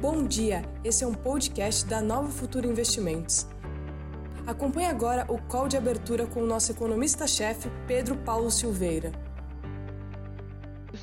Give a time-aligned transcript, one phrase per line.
[0.00, 3.46] Bom dia, esse é um podcast da Nova Futura Investimentos.
[4.46, 9.12] Acompanhe agora o call de abertura com o nosso economista-chefe, Pedro Paulo Silveira.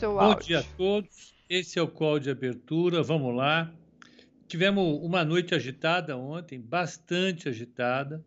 [0.01, 3.71] Bom dia a todos, esse é o call de abertura, vamos lá.
[4.47, 8.25] Tivemos uma noite agitada ontem, bastante agitada.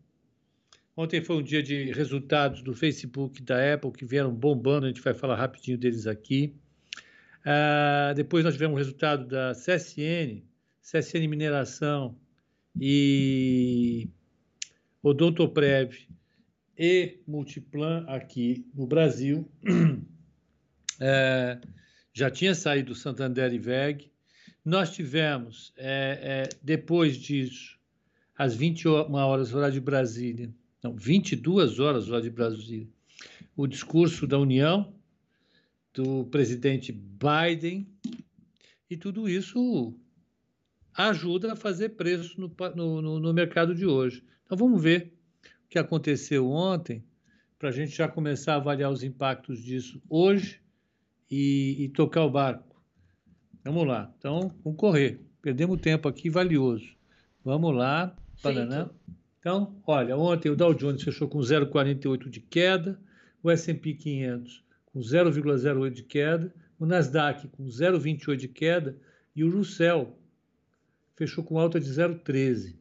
[0.97, 4.89] Ontem foi um dia de resultados do Facebook e da Apple que vieram bombando, a
[4.89, 6.55] gente vai falar rapidinho deles aqui.
[7.41, 10.49] Uh, depois nós tivemos o resultado da CSN,
[10.83, 12.17] CSN Mineração
[12.79, 14.09] e
[15.03, 16.07] Odontoprev
[16.77, 19.51] e Multiplan aqui no Brasil.
[21.03, 21.59] É,
[22.13, 24.13] já tinha saído Santander e VEG.
[24.63, 27.79] Nós tivemos, é, é, depois disso,
[28.37, 32.87] às 21 horas, horário de Brasília, não, 22 horas, horário de Brasília,
[33.57, 34.95] o discurso da União,
[35.95, 37.89] do presidente Biden,
[38.91, 39.95] e tudo isso
[40.95, 44.25] ajuda a fazer preço no, no, no mercado de hoje.
[44.45, 45.13] Então vamos ver
[45.65, 47.05] o que aconteceu ontem,
[47.59, 50.61] para a gente já começar a avaliar os impactos disso hoje
[51.31, 52.83] e, e tocar o barco.
[53.63, 54.13] Vamos lá.
[54.19, 55.21] Então, vamos correr.
[55.43, 56.97] Perdemos tempo aqui valioso.
[57.45, 58.89] Vamos lá, Paraná.
[59.39, 63.01] Então, olha, ontem o Dow Jones fechou com 0,48 de queda,
[63.43, 68.99] o S&P 500 com 0,08 de queda, o Nasdaq com 0,28 de queda
[69.35, 70.19] e o Russell
[71.21, 72.77] fechou com alta de 0,13.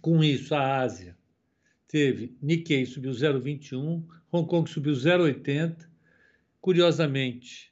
[0.00, 1.14] Com isso, a Ásia
[1.86, 4.02] teve Nikkei subiu 0,21,
[4.32, 5.86] Hong Kong subiu 0,80.
[6.62, 7.70] Curiosamente,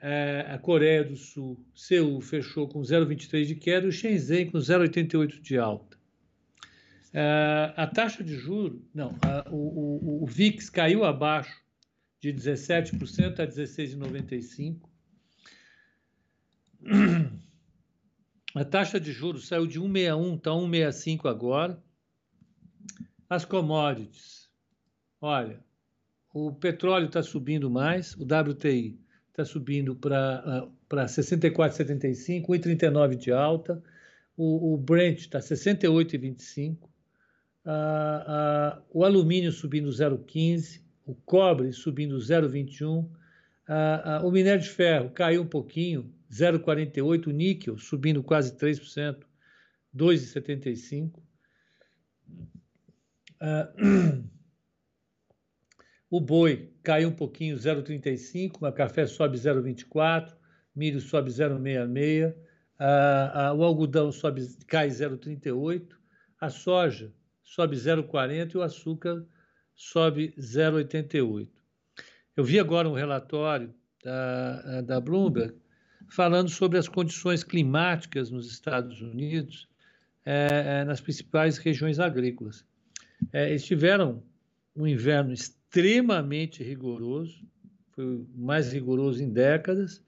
[0.00, 4.58] é, a Coreia do Sul, Seul, fechou com 0,23 de queda e o Shenzhen com
[4.58, 5.96] 0,88 de alta.
[7.12, 11.62] É, a taxa de juros, não, a, o, o, o VIX caiu abaixo
[12.20, 14.80] de 17% a 16,95%.
[18.54, 21.82] A taxa de juros saiu de 1,61, está 1,65 agora.
[23.28, 24.48] As commodities.
[25.20, 25.58] Olha,
[26.32, 28.96] o petróleo está subindo mais, o WTI
[29.30, 33.82] está subindo para 64,75, 1,39 de alta.
[34.36, 36.76] O, o Brent está 68,25.
[38.92, 43.08] o alumínio subindo 0,15, o cobre subindo 0,21,
[44.22, 49.24] o minério de ferro caiu um pouquinho, 0,48, níquel subindo quase 3%,
[49.94, 51.22] 2,75.
[53.40, 54.24] Uh,
[56.10, 60.34] o boi caiu um pouquinho, 0,35, o café sobe 0,24,
[60.74, 62.34] milho sobe 0,66, uh,
[63.54, 65.94] uh, o algodão sobe, cai 0,38,
[66.40, 67.14] a soja
[67.44, 69.24] sobe 0,40 e o açúcar
[69.72, 71.48] sobe 0,88.
[72.36, 73.72] Eu vi agora um relatório
[74.02, 75.63] da, da Bloomberg
[76.08, 79.68] falando sobre as condições climáticas nos Estados Unidos,
[80.24, 82.64] é, é, nas principais regiões agrícolas.
[83.32, 84.22] É, eles tiveram
[84.74, 87.46] um inverno extremamente rigoroso,
[87.92, 90.02] foi o mais rigoroso em décadas,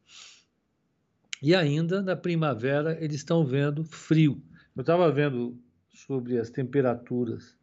[1.42, 4.42] e ainda na primavera eles estão vendo frio.
[4.74, 5.58] Eu estava vendo
[5.90, 7.56] sobre as temperaturas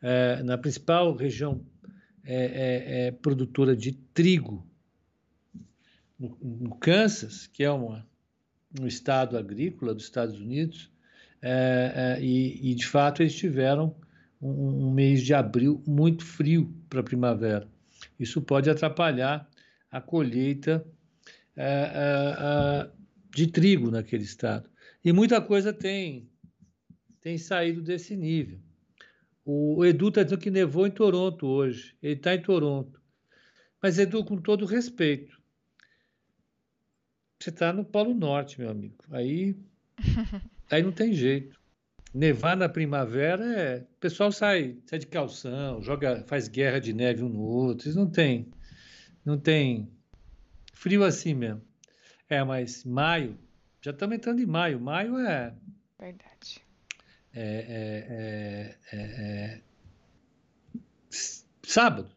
[0.00, 1.64] é, na principal região
[2.24, 4.67] é, é, é produtora de trigo
[6.18, 8.06] no, Kansas, que é uma,
[8.80, 10.90] um estado agrícola dos Estados Unidos,
[11.40, 13.94] é, é, e, e, de fato eles tiveram
[14.42, 17.68] um, um mês de abril muito frio para a primavera.
[18.18, 19.48] Isso pode atrapalhar
[19.90, 20.84] a colheita
[21.56, 22.88] é,
[23.34, 24.68] de trigo naquele estado.
[25.04, 26.28] E muita coisa tem,
[27.20, 28.58] tem saído desse nível.
[29.44, 31.96] O, Edu está dizendo que nevou em Toronto hoje.
[32.02, 33.00] Ele está em Toronto.
[33.82, 35.37] Mas, Edu, com todo respeito,
[37.38, 38.96] você está no Polo Norte, meu amigo.
[39.10, 39.56] Aí,
[40.70, 41.58] aí não tem jeito.
[42.12, 43.78] Nevar na primavera é.
[43.80, 47.88] O pessoal sai, sai de calção, joga, faz guerra de neve um no outro.
[47.88, 48.50] Isso não tem.
[49.24, 49.90] Não tem.
[50.72, 51.62] Frio assim mesmo.
[52.28, 53.38] É, mas maio.
[53.80, 54.80] Já estamos entrando em maio.
[54.80, 55.54] Maio é.
[55.98, 56.60] Verdade.
[57.34, 59.60] É, é, é, é,
[61.62, 62.10] sábado.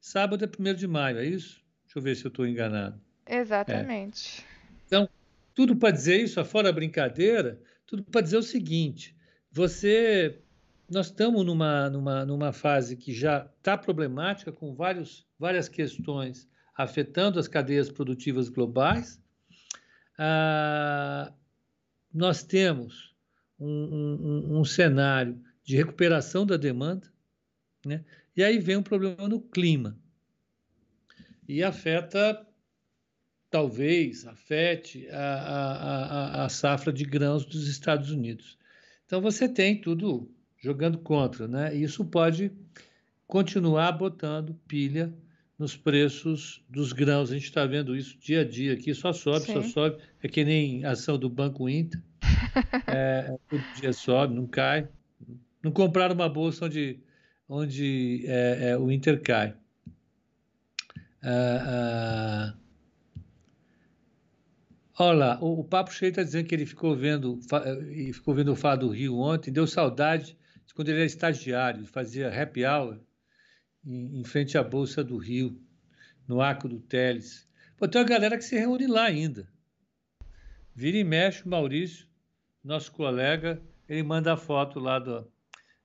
[0.00, 1.62] Sábado é 1 de maio, é isso?
[1.84, 3.00] Deixa eu ver se eu estou enganado.
[3.32, 4.42] Exatamente.
[4.42, 4.44] É.
[4.86, 5.08] Então,
[5.54, 9.16] tudo para dizer isso, fora a brincadeira, tudo para dizer o seguinte:
[9.50, 10.38] você,
[10.90, 17.38] nós estamos numa, numa, numa fase que já está problemática, com vários, várias questões afetando
[17.38, 19.18] as cadeias produtivas globais.
[20.18, 21.32] Ah,
[22.12, 23.14] nós temos
[23.58, 27.10] um, um, um, cenário de recuperação da demanda,
[27.84, 28.04] né?
[28.36, 29.98] e aí vem um problema no clima.
[31.48, 32.46] E afeta
[33.52, 38.58] talvez afete a, a, a, a safra de grãos dos Estados Unidos.
[39.04, 40.28] Então você tem tudo
[40.58, 41.76] jogando contra, né?
[41.76, 42.50] E isso pode
[43.26, 45.12] continuar botando pilha
[45.58, 47.30] nos preços dos grãos.
[47.30, 49.52] A gente está vendo isso dia a dia aqui, só sobe, Sim.
[49.52, 50.02] só sobe.
[50.22, 52.00] É que nem a ação do Banco Inter.
[52.86, 54.86] É, todo dia sobe, não cai.
[55.62, 57.00] Não compraram uma bolsa onde,
[57.48, 59.54] onde é, é, o Inter cai.
[61.22, 62.61] Ah, ah,
[65.06, 67.38] olha lá, o, Papo Cheio está dizendo que ele ficou vendo,
[67.90, 71.86] e ficou vendo o Fá do Rio ontem, deu saudade de quando ele era estagiário,
[71.86, 72.98] fazia happy hour
[73.84, 75.60] em, em frente à Bolsa do Rio,
[76.26, 77.48] no Arco do Teles.
[77.76, 79.48] Pô, tem uma galera que se reúne lá ainda.
[80.74, 82.06] Vira e mexe, o Maurício,
[82.64, 85.30] nosso colega, ele manda a foto lá do,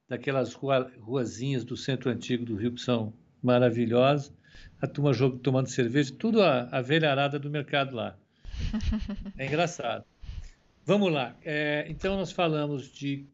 [0.07, 4.31] daquelas rua, ruazinhas do centro antigo do Rio que são maravilhosas
[4.81, 8.17] a turma jogo tomando cerveja, tudo a, a velharada do mercado lá.
[9.37, 10.05] É engraçado.
[10.85, 11.35] Vamos lá.
[11.43, 13.27] É, então nós falamos de.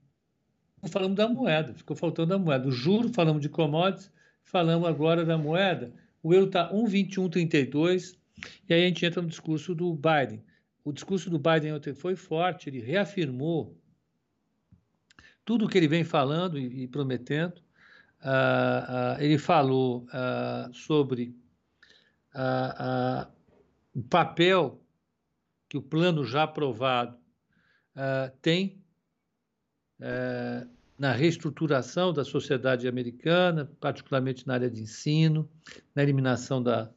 [0.89, 2.67] Falamos da moeda, ficou faltando a moeda.
[2.67, 4.11] O juro, falamos de commodities,
[4.43, 5.93] falamos agora da moeda.
[6.21, 8.17] O euro está 1,2132,
[8.67, 10.43] e aí a gente entra no discurso do Biden.
[10.83, 13.77] O discurso do Biden ontem foi forte, ele reafirmou
[15.45, 17.61] tudo o que ele vem falando e, e prometendo.
[18.21, 21.35] Uh, uh, ele falou uh, sobre
[23.93, 24.82] o papel
[25.73, 27.17] que o plano já aprovado
[28.43, 28.79] tem
[30.99, 35.49] na reestruturação da sociedade americana, particularmente na área de ensino,
[35.95, 36.91] na eliminação da,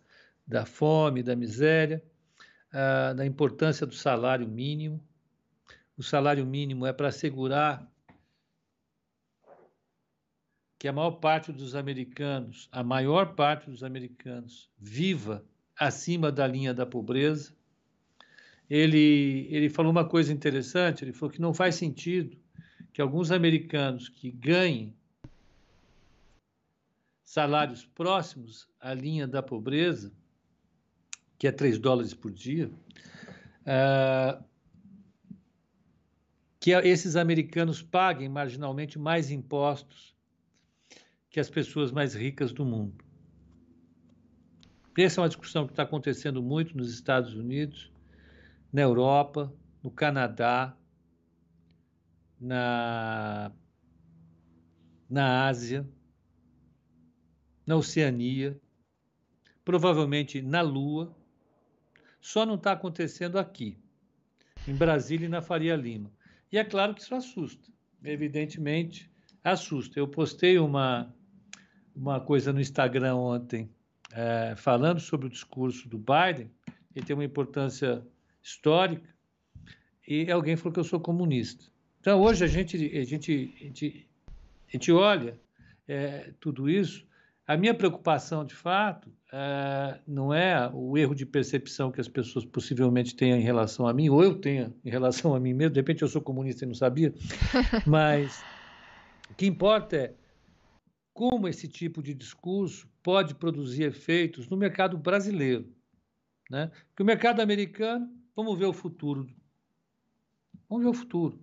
[0.46, 2.04] da fome, da miséria,
[3.16, 5.02] da importância do salário mínimo.
[5.96, 7.90] O salário mínimo é para assegurar
[10.78, 15.42] que a maior parte dos americanos, a maior parte dos americanos, viva
[15.74, 17.56] acima da linha da pobreza.
[18.68, 22.36] Ele, ele falou uma coisa interessante, ele falou que não faz sentido
[22.92, 24.94] que alguns americanos que ganhem
[27.24, 30.12] salários próximos à linha da pobreza,
[31.38, 32.70] que é 3 dólares por dia,
[33.62, 34.42] uh,
[36.58, 40.16] que esses americanos paguem marginalmente mais impostos
[41.28, 43.04] que as pessoas mais ricas do mundo.
[44.96, 47.92] Essa é uma discussão que está acontecendo muito nos Estados Unidos,
[48.76, 49.50] na Europa,
[49.82, 50.76] no Canadá,
[52.38, 53.50] na,
[55.08, 55.88] na Ásia,
[57.66, 58.60] na Oceania,
[59.64, 61.16] provavelmente na Lua.
[62.20, 63.78] Só não está acontecendo aqui,
[64.68, 66.12] em Brasília e na Faria Lima.
[66.52, 67.72] E é claro que isso assusta,
[68.04, 69.10] evidentemente
[69.42, 69.98] assusta.
[69.98, 71.16] Eu postei uma,
[71.94, 73.70] uma coisa no Instagram ontem,
[74.12, 76.50] é, falando sobre o discurso do Biden,
[76.94, 78.06] ele tem uma importância
[78.46, 79.08] histórica,
[80.06, 81.64] e alguém falou que eu sou comunista.
[82.00, 84.08] Então, hoje a gente, a gente, a gente,
[84.68, 85.36] a gente olha
[85.88, 87.04] é, tudo isso.
[87.44, 92.44] A minha preocupação, de fato, é, não é o erro de percepção que as pessoas
[92.44, 95.74] possivelmente tenham em relação a mim, ou eu tenha em relação a mim mesmo.
[95.74, 97.12] De repente eu sou comunista e não sabia.
[97.84, 98.40] Mas
[99.28, 100.14] o que importa é
[101.12, 105.66] como esse tipo de discurso pode produzir efeitos no mercado brasileiro.
[106.48, 106.70] Né?
[106.88, 109.26] Porque o mercado americano, vamos ver o futuro.
[110.68, 111.38] Vamos ver o futuro.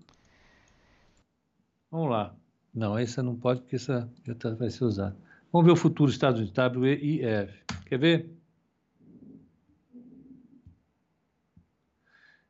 [1.92, 2.36] Vamos lá.
[2.74, 5.18] Não, essa não pode, porque essa já tá, vai ser usada.
[5.52, 7.64] Vamos ver o futuro dos Estados Unidos, WEIF.
[7.86, 8.34] Quer ver?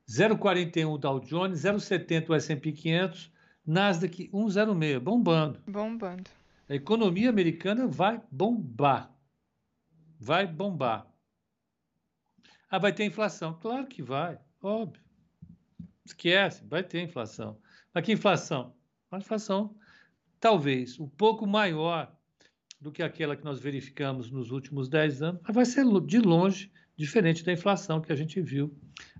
[0.08, 3.32] 0,41 Dow Jones, 0,70 o S&P 500,
[3.66, 5.60] Nasdaq 1,06, bombando.
[5.68, 6.30] Bombando.
[6.70, 9.12] A economia americana vai bombar.
[10.20, 11.13] Vai bombar.
[12.74, 13.54] Ah, vai ter inflação.
[13.62, 15.00] Claro que vai, óbvio.
[16.04, 17.56] Esquece, vai ter inflação.
[17.94, 18.74] Mas que inflação?
[19.12, 19.78] Uma inflação
[20.40, 22.12] talvez um pouco maior
[22.82, 26.72] do que aquela que nós verificamos nos últimos 10 anos, mas vai ser de longe
[26.98, 28.76] diferente da inflação que a gente viu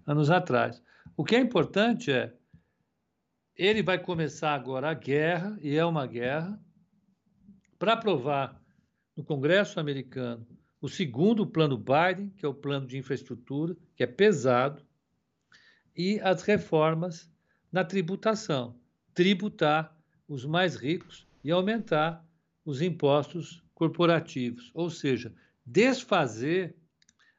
[0.08, 0.82] anos atrás.
[1.16, 2.34] O que é importante é
[3.56, 6.60] ele vai começar agora a guerra, e é uma guerra,
[7.78, 8.60] para aprovar
[9.16, 10.44] no Congresso americano
[10.84, 14.86] o segundo plano Biden, que é o plano de infraestrutura, que é pesado,
[15.96, 17.32] e as reformas
[17.72, 18.78] na tributação,
[19.14, 19.98] tributar
[20.28, 22.28] os mais ricos e aumentar
[22.66, 25.34] os impostos corporativos, ou seja,
[25.66, 26.76] desfazer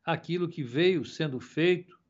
[0.03, 2.01] aquilo que veio sendo feito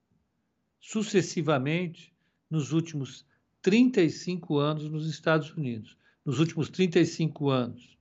[0.79, 2.15] sucessivamente
[2.49, 3.27] nos últimos
[3.61, 5.99] 35 anos nos Estados Unidos.
[6.25, 7.99] Nos últimos 35 anos,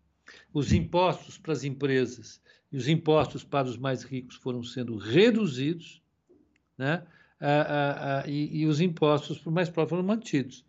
[0.54, 2.43] os impostos para as empresas
[2.74, 6.02] e os impostos para os mais ricos foram sendo reduzidos,
[6.76, 7.06] né?
[7.40, 10.66] Ah, ah, e, e, os impostos por mais próximo foram mantidos.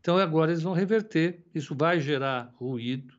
[0.00, 3.14] Então, agora eles vão reverter, isso vai gerar ruído,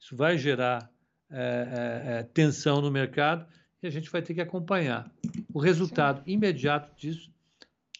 [0.00, 0.90] isso vai gerar
[1.30, 3.46] é, é, tensão no mercado
[3.82, 5.10] e a gente vai ter que acompanhar.
[5.52, 6.32] O resultado Sim.
[6.32, 7.30] imediato disso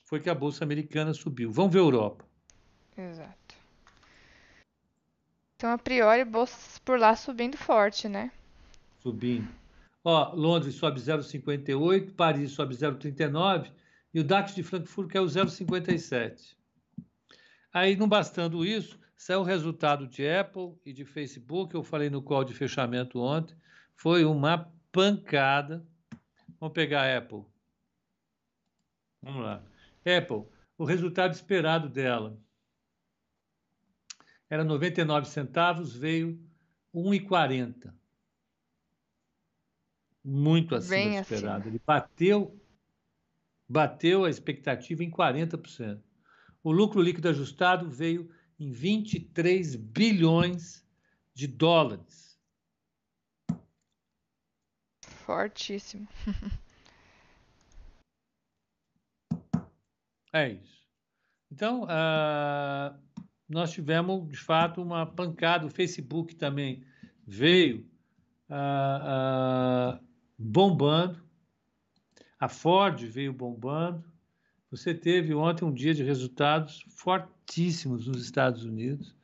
[0.04, 1.52] foi que a Bolsa Americana subiu.
[1.52, 2.24] Vamos ver a Europa.
[2.96, 3.56] Exato.
[5.56, 8.30] Então, a priori, bolsas por lá subindo forte, né?
[9.02, 9.63] Subindo.
[10.04, 13.72] Ó, Londres sobe 0,58, Paris sobe 0,39
[14.12, 16.54] e o DAX de Frankfurt caiu 0,57.
[17.72, 22.22] Aí, não bastando isso, saiu o resultado de Apple e de Facebook, eu falei no
[22.22, 23.56] call de fechamento ontem,
[23.96, 25.82] foi uma pancada.
[26.60, 27.44] Vamos pegar a Apple.
[29.22, 29.64] Vamos lá.
[30.00, 30.44] Apple,
[30.76, 32.38] o resultado esperado dela
[34.50, 36.38] era 99 centavos, veio
[36.94, 37.92] 1,40.
[40.24, 41.60] Muito acima Bem do esperado.
[41.60, 41.70] Acima.
[41.70, 42.60] Ele bateu
[43.68, 46.00] bateu a expectativa em 40%.
[46.62, 50.86] O lucro líquido ajustado veio em 23 bilhões
[51.34, 52.38] de dólares.
[55.02, 56.06] Fortíssimo.
[60.32, 60.84] é isso.
[61.50, 62.94] Então, uh,
[63.48, 65.66] nós tivemos, de fato, uma pancada.
[65.66, 66.84] O Facebook também
[67.26, 67.90] veio
[68.50, 70.04] uh, uh,
[70.38, 71.22] bombando.
[72.38, 74.04] A Ford veio bombando.
[74.70, 79.14] Você teve ontem um dia de resultados fortíssimos nos Estados Unidos.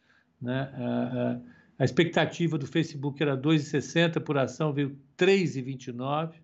[0.40, 0.72] Né?
[0.74, 6.34] Uh, a expectativa do Facebook era 2,60 por ação, veio 3,29,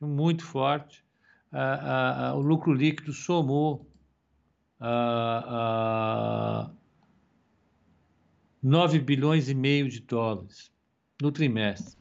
[0.00, 1.02] muito forte.
[2.34, 3.90] o lucro líquido somou
[4.78, 6.70] a,
[8.62, 10.70] 9 bilhões e meio de dólares
[11.20, 11.96] no trimestre.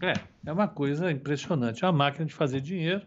[0.00, 0.12] É,
[0.46, 3.04] é uma coisa impressionante, é uma máquina de fazer dinheiro.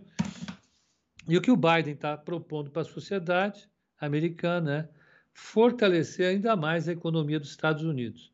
[1.27, 3.69] E o que o Biden está propondo para a sociedade
[3.99, 5.01] americana é
[5.33, 8.31] fortalecer ainda mais a economia dos Estados Unidos.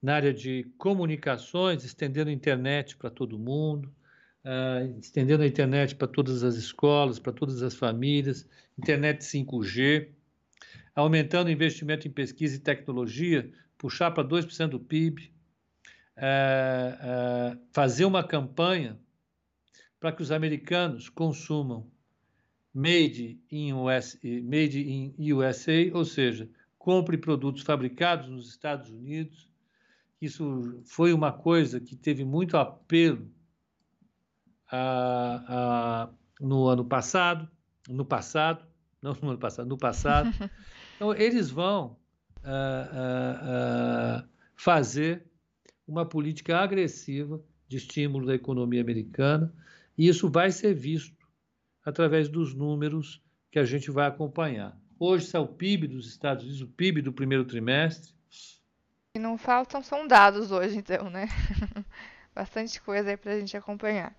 [0.00, 3.94] Na área de comunicações, estendendo a internet para todo mundo,
[4.44, 10.08] uh, estendendo a internet para todas as escolas, para todas as famílias, internet 5G,
[10.94, 15.31] aumentando o investimento em pesquisa e tecnologia, puxar para 2% do PIB,
[16.16, 18.98] é, é, fazer uma campanha
[19.98, 21.90] para que os americanos consumam
[22.74, 29.48] made in, US, made in USA, ou seja, compre produtos fabricados nos Estados Unidos.
[30.20, 33.30] Isso foi uma coisa que teve muito apelo
[34.70, 36.08] a, a,
[36.40, 37.48] no ano passado,
[37.88, 38.64] no passado,
[39.02, 40.30] não no ano passado, no passado.
[40.94, 41.96] Então, eles vão
[42.44, 45.26] uh, uh, uh, fazer
[45.86, 49.52] uma política agressiva de estímulo da economia americana,
[49.96, 51.26] e isso vai ser visto
[51.84, 54.78] através dos números que a gente vai acompanhar.
[54.98, 58.12] Hoje sai o PIB dos Estados Unidos, o PIB do primeiro trimestre.
[59.14, 61.26] E não faltam são dados hoje, então, né?
[62.34, 64.16] Bastante coisa aí para a gente acompanhar.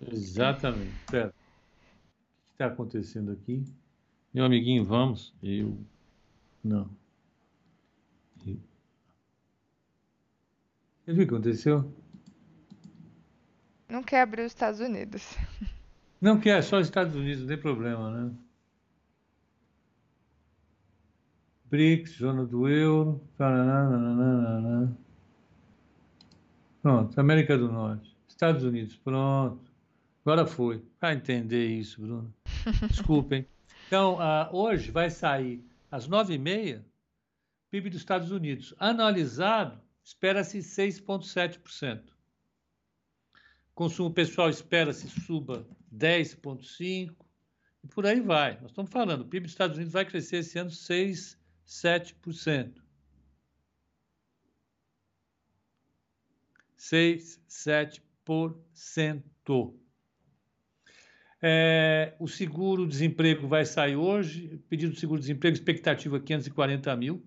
[0.00, 0.94] Exatamente.
[1.04, 1.28] Espera.
[1.28, 3.62] O que está acontecendo aqui?
[4.32, 5.34] Meu amiguinho, vamos.
[5.42, 5.78] Eu.
[6.62, 6.88] Não.
[8.46, 8.56] Eu...
[11.06, 11.94] Viu o que aconteceu?
[13.88, 15.36] Não quer abrir os Estados Unidos.
[16.20, 18.34] Não quer, só os Estados Unidos, não tem problema, né?
[21.66, 23.20] BRICS, zona do euro.
[26.80, 28.16] Pronto, América do Norte.
[28.26, 29.70] Estados Unidos, pronto.
[30.24, 30.82] Agora foi.
[30.98, 32.34] Para entender isso, Bruno.
[32.88, 33.46] Desculpem.
[33.86, 36.82] Então, uh, hoje vai sair às nove e meia
[37.70, 38.74] PIB dos Estados Unidos.
[38.78, 42.14] Analisado, espera-se 6,7%.
[43.74, 47.12] Consumo pessoal espera-se suba 10,5%,
[47.82, 48.60] e por aí vai.
[48.60, 51.36] Nós estamos falando, o PIB dos Estados Unidos vai crescer esse ano 6,
[51.66, 52.80] 7%.
[56.76, 59.74] 6, 7%.
[61.42, 67.26] É, o seguro-desemprego vai sair hoje, pedido de seguro-desemprego, expectativa 540 mil.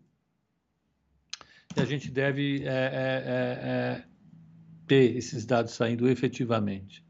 [1.76, 4.04] E a gente deve é, é, é, é
[4.88, 7.06] ter esses dados saindo efetivamente.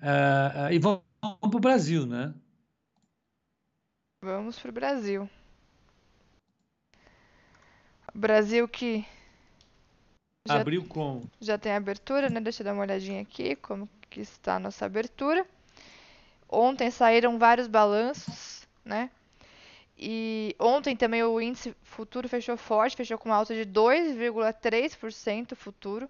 [0.00, 2.34] É, e vamos, vamos para o Brasil, né?
[4.22, 5.30] Vamos para o Brasil.
[8.14, 9.04] Brasil que.
[10.46, 11.26] Já, Abriu com.
[11.40, 12.40] Já tem abertura, né?
[12.40, 15.46] Deixa eu dar uma olhadinha aqui como que está a nossa abertura.
[16.48, 19.10] Ontem saíram vários balanços, né?
[20.02, 26.08] E ontem também o índice futuro fechou forte, fechou com uma alta de 2,3% futuro.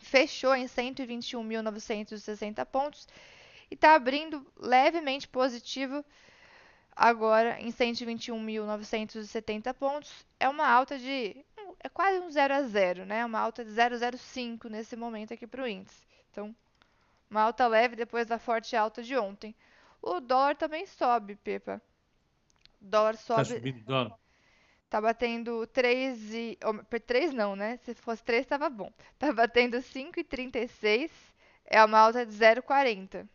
[0.00, 3.06] Fechou em 121.960 pontos
[3.70, 6.02] e está abrindo levemente positivo
[6.96, 10.24] agora em 121.970 pontos.
[10.40, 11.36] É uma alta de
[11.80, 13.26] é quase um 0 a 0, né?
[13.26, 16.00] Uma alta de 0,05 nesse momento aqui para o índice.
[16.30, 16.56] Então,
[17.28, 19.54] uma alta leve depois da forte alta de ontem.
[20.00, 21.78] O dólar também sobe, Pepa.
[22.82, 23.38] O dólar tá sobe.
[23.38, 24.18] Tá subindo dólar.
[24.90, 26.58] Tá batendo 3 e.
[26.64, 27.78] Oh, 3 não, né?
[27.78, 28.92] Se fosse 3 tava bom.
[29.18, 31.10] Tá batendo 5,36.
[31.64, 33.26] É uma alta de 0,40.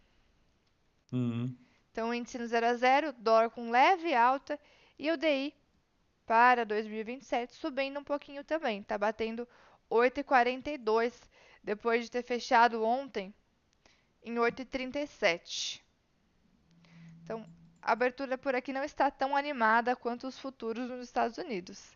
[1.11, 1.55] Uhum.
[1.91, 4.59] Então, índice no 0 a 0, dólar com leve alta
[4.99, 5.53] e o DI
[6.27, 8.83] para 2027 subindo um pouquinho também.
[8.83, 9.47] Tá batendo
[9.89, 11.13] 8,42
[11.63, 13.33] depois de ter fechado ontem
[14.21, 15.81] em 8,37.
[17.23, 17.45] Então,
[17.87, 21.95] a abertura por aqui não está tão animada quanto os futuros nos Estados Unidos.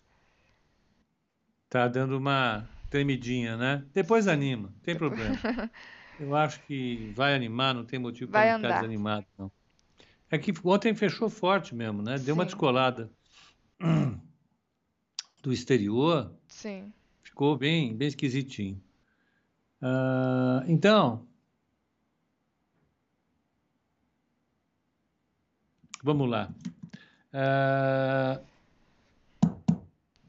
[1.70, 3.84] Tá dando uma tremidinha, né?
[3.94, 5.36] Depois anima, não tem problema.
[6.18, 9.52] Eu acho que vai animar, não tem motivo para ficar desanimado, não.
[10.30, 12.16] É que ontem fechou forte mesmo, né?
[12.16, 12.32] Deu Sim.
[12.32, 13.12] uma descolada
[15.44, 16.34] do exterior.
[16.48, 16.94] Sim.
[17.22, 18.82] Ficou bem, bem esquisitinho.
[19.82, 21.28] Uh, então,
[26.04, 26.52] Vamos lá.
[27.32, 28.44] Uh,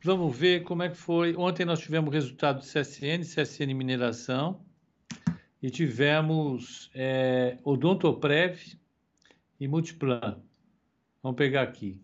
[0.05, 1.35] vamos ver como é que foi.
[1.35, 4.61] Ontem nós tivemos o resultado do CSN, CSN Mineração,
[5.63, 8.61] e tivemos é, Odontoprev
[9.59, 10.43] e Multiplan.
[11.23, 12.03] Vamos pegar aqui.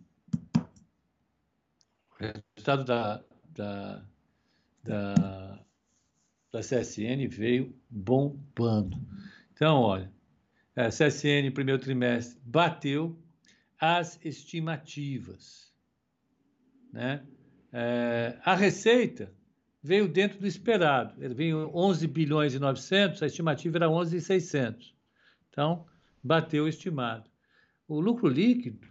[2.11, 4.03] O resultado da, da,
[4.83, 5.59] da,
[6.53, 8.97] da CSN veio bombando.
[9.53, 10.11] Então, olha,
[10.75, 13.19] a CSN primeiro trimestre bateu
[13.81, 15.73] as estimativas.
[16.93, 17.23] Né?
[17.73, 19.33] É, a receita
[19.83, 21.23] veio dentro do esperado.
[21.23, 24.95] Ele veio 11 bilhões e 900, a estimativa era 11 e 600.
[25.51, 25.87] Então,
[26.23, 27.31] bateu o estimado.
[27.87, 28.87] O lucro líquido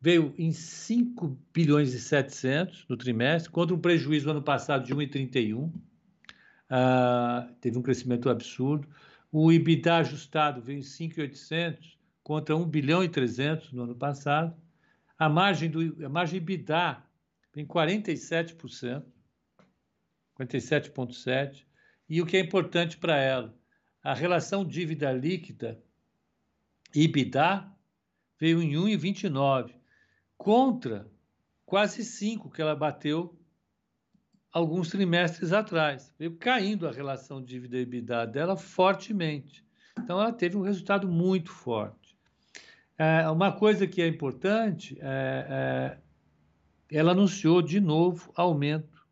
[0.00, 5.70] veio em 5 bilhões e 700 no trimestre, contra um prejuízo ano passado de 1,31.
[6.68, 8.88] Ah, teve um crescimento absurdo.
[9.32, 14.56] O EBITDA ajustado veio em 5,800 contra 1 bilhão e 300 no ano passado.
[15.18, 17.02] A margem do a margem EBITDA
[17.56, 19.04] em 47%,
[20.38, 21.64] 47,7%.
[22.08, 23.54] E o que é importante para ela,
[24.02, 25.80] a relação dívida líquida
[26.94, 27.70] EBITDA
[28.38, 29.74] veio em 1,29
[30.36, 31.10] contra
[31.64, 33.38] quase 5 que ela bateu
[34.52, 36.12] alguns trimestres atrás.
[36.18, 39.64] Veio caindo a relação dívida EBITDA dela fortemente.
[39.98, 41.99] Então ela teve um resultado muito forte.
[43.00, 45.96] É, uma coisa que é importante, é,
[46.90, 49.06] é, ela anunciou de novo aumento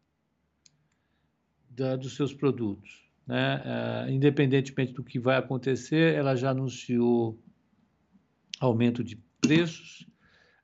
[1.71, 3.09] da, dos seus produtos.
[3.27, 3.63] Né?
[3.65, 7.39] É, independentemente do que vai acontecer, ela já anunciou
[8.61, 10.07] aumento de preços.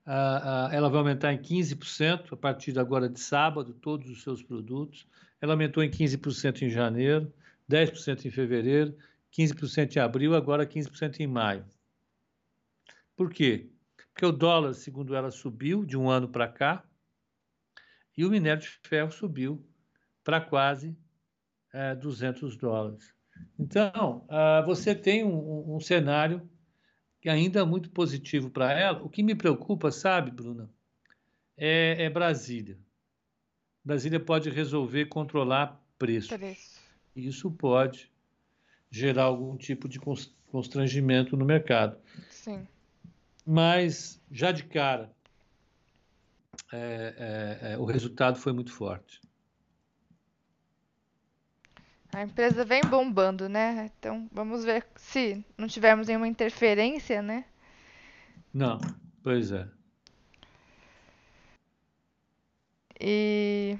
[0.04, 5.06] ela vai aumentar em 15% a partir de agora de sábado, todos os seus produtos.
[5.40, 7.32] Ela aumentou em 15% em janeiro,
[7.70, 8.94] 10% em fevereiro,
[9.32, 11.64] 15% em abril, agora 15% em maio.
[13.16, 13.70] Por quê?
[14.12, 16.84] Porque o dólar, segundo ela, subiu de um ano para cá
[18.16, 19.64] e o minério de ferro subiu
[20.22, 20.96] para quase
[21.72, 23.12] é, 200 dólares.
[23.58, 26.48] Então, uh, você tem um, um, cenário
[27.20, 29.02] que ainda é muito positivo para ela.
[29.02, 30.70] O que me preocupa, sabe, Bruna,
[31.56, 32.78] é, é Brasília.
[33.84, 36.28] Brasília pode resolver controlar preço.
[36.38, 36.80] preço.
[37.16, 38.10] Isso pode
[38.88, 39.98] gerar algum tipo de
[40.46, 41.98] constrangimento no mercado.
[42.30, 42.66] Sim
[43.46, 45.14] mas já de cara
[46.72, 49.20] é, é, é, o resultado foi muito forte.
[52.12, 53.90] A empresa vem bombando, né?
[53.98, 57.44] Então vamos ver se não tivermos nenhuma interferência, né?
[58.52, 58.78] Não,
[59.22, 59.68] pois é.
[63.00, 63.76] E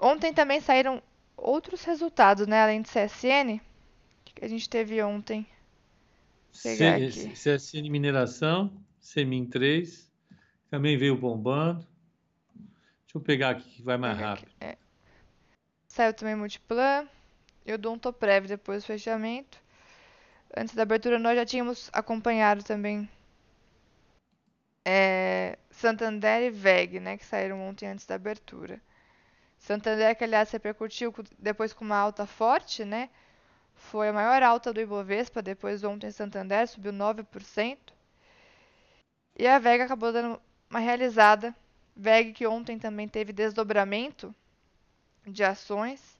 [0.00, 1.00] ontem também saíram
[1.36, 2.62] outros resultados, né?
[2.62, 3.60] Além do CSN,
[4.24, 5.46] que a gente teve ontem.
[6.52, 6.76] C
[7.34, 8.72] CSN Mineração.
[9.06, 10.12] Semin 3,
[10.68, 11.86] também veio bombando.
[12.52, 14.50] Deixa eu pegar aqui que vai mais rápido.
[14.60, 14.76] É.
[15.86, 17.08] Saiu também Multiplan
[17.64, 19.62] e o Dontoprev depois do fechamento.
[20.56, 23.08] Antes da abertura nós já tínhamos acompanhado também
[24.84, 28.80] é, Santander e VEG, né, que saíram ontem antes da abertura.
[29.56, 33.08] Santander, que aliás repercutiu depois com uma alta forte, né?
[33.72, 37.95] Foi a maior alta do Ibovespa, depois ontem Santander subiu 9%.
[39.38, 41.54] E a VEG acabou dando uma realizada.
[41.94, 44.34] VEG que ontem também teve desdobramento
[45.26, 46.18] de ações.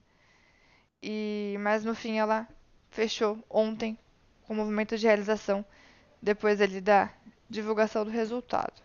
[1.03, 2.49] E mas no fim ela
[2.91, 3.99] fechou ontem
[4.43, 5.65] com movimento de realização
[6.23, 7.13] depois ele da
[7.49, 8.83] divulgação do resultado.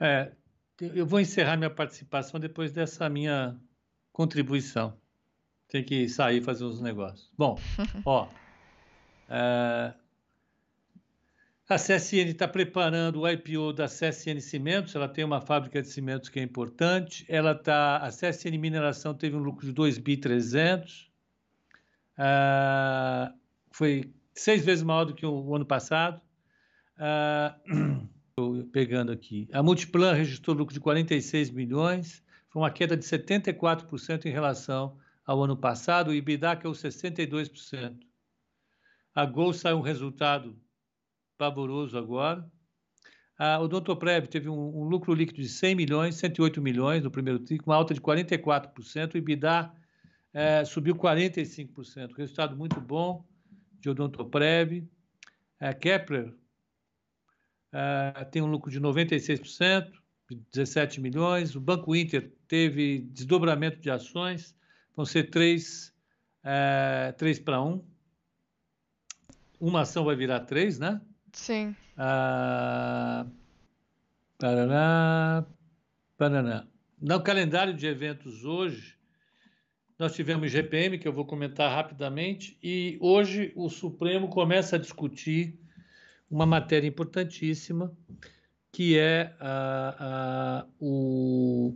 [0.00, 0.32] É,
[0.80, 3.56] eu vou encerrar minha participação depois dessa minha
[4.12, 4.96] contribuição.
[5.68, 7.30] Tem que sair e fazer uns negócios.
[7.36, 7.58] Bom,
[8.04, 8.28] ó,
[9.28, 9.94] é,
[11.68, 16.28] a CSN está preparando o IPO da CSN Cimentos, ela tem uma fábrica de cimentos
[16.28, 17.24] que é importante.
[17.28, 21.10] Ela tá, a CSN Mineração teve um lucro de 2 bi 300.
[22.18, 23.32] Uh,
[23.70, 26.20] foi seis vezes maior do que o, ano passado.
[28.38, 29.46] Uh, pegando aqui.
[29.52, 34.96] A Multiplan registrou lucro de 46 milhões, foi uma queda de 74% em relação
[35.26, 36.08] ao ano passado.
[36.08, 37.98] O EBITDA caiu 62%.
[39.14, 40.56] A Gol saiu um resultado
[41.36, 42.48] pavoroso agora.
[43.38, 47.40] Ah, o Odontoprev teve um, um, lucro líquido de 100 milhões, 108 milhões no primeiro
[47.40, 49.14] TRI, uma alta de 44%.
[49.14, 49.72] O EBITDA
[50.32, 52.12] é, subiu 45%.
[52.16, 53.24] Resultado muito bom
[53.80, 54.86] de Odontoprev.
[55.58, 56.32] A Kepler
[57.72, 59.90] é, tem um lucro de 96%,
[60.30, 61.56] de 17 milhões.
[61.56, 64.54] O Banco Inter teve desdobramento de ações,
[64.94, 65.92] vão ser 3,
[66.44, 67.84] é, 3 para 1.
[69.58, 71.00] Uma ação vai virar 3, né?
[71.32, 71.74] Sim.
[71.96, 73.26] Ah,
[74.38, 75.46] Paraná,
[76.16, 76.66] Paraná.
[77.00, 78.96] No calendário de eventos hoje,
[79.98, 85.58] nós tivemos GPM, que eu vou comentar rapidamente, e hoje o Supremo começa a discutir
[86.30, 87.96] uma matéria importantíssima,
[88.70, 89.34] que é
[90.80, 91.74] o,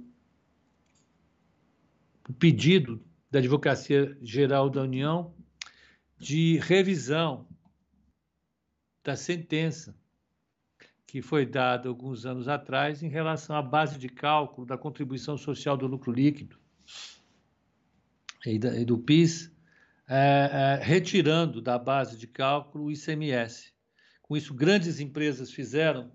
[2.28, 5.34] o pedido da Advocacia Geral da União
[6.18, 7.46] de revisão
[9.06, 9.96] da sentença
[11.06, 15.76] que foi dada alguns anos atrás em relação à base de cálculo da contribuição social
[15.76, 16.58] do lucro líquido
[18.44, 19.52] e, do PIS,
[20.08, 23.72] é, é, retirando da base de cálculo o ICMS.
[24.22, 26.12] Com isso, grandes empresas fizeram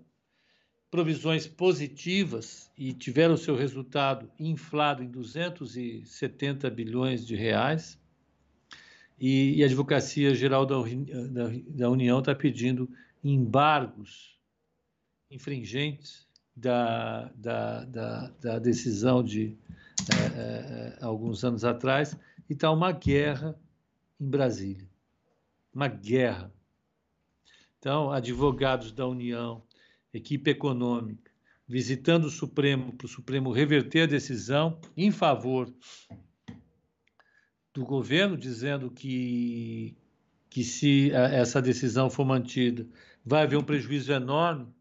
[0.90, 7.98] provisões positivas e tiveram seu resultado inflado em 270 bilhões de reais
[9.22, 12.90] e, e a Advocacia Geral da, da, da União está pedindo
[13.22, 14.36] embargos
[15.30, 19.56] infringentes da, da, da, da decisão de
[20.12, 22.18] é, é, alguns anos atrás
[22.50, 23.56] e está uma guerra
[24.20, 24.90] em Brasília.
[25.72, 26.52] Uma guerra.
[27.78, 29.62] Então, advogados da União,
[30.12, 31.30] equipe econômica,
[31.68, 35.72] visitando o Supremo para o Supremo reverter a decisão em favor
[37.72, 39.96] do governo dizendo que,
[40.50, 42.86] que se essa decisão for mantida,
[43.24, 44.72] vai haver um prejuízo enorme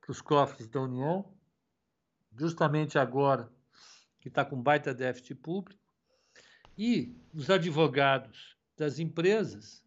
[0.00, 1.24] para os cofres da União,
[2.38, 3.50] justamente agora
[4.20, 5.80] que está com baita déficit público,
[6.76, 9.82] e os advogados das empresas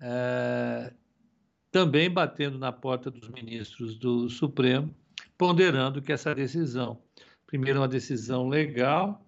[0.00, 0.92] é,
[1.70, 4.94] também batendo na porta dos ministros do Supremo,
[5.36, 7.02] ponderando que essa decisão,
[7.46, 9.27] primeiro, é uma decisão legal,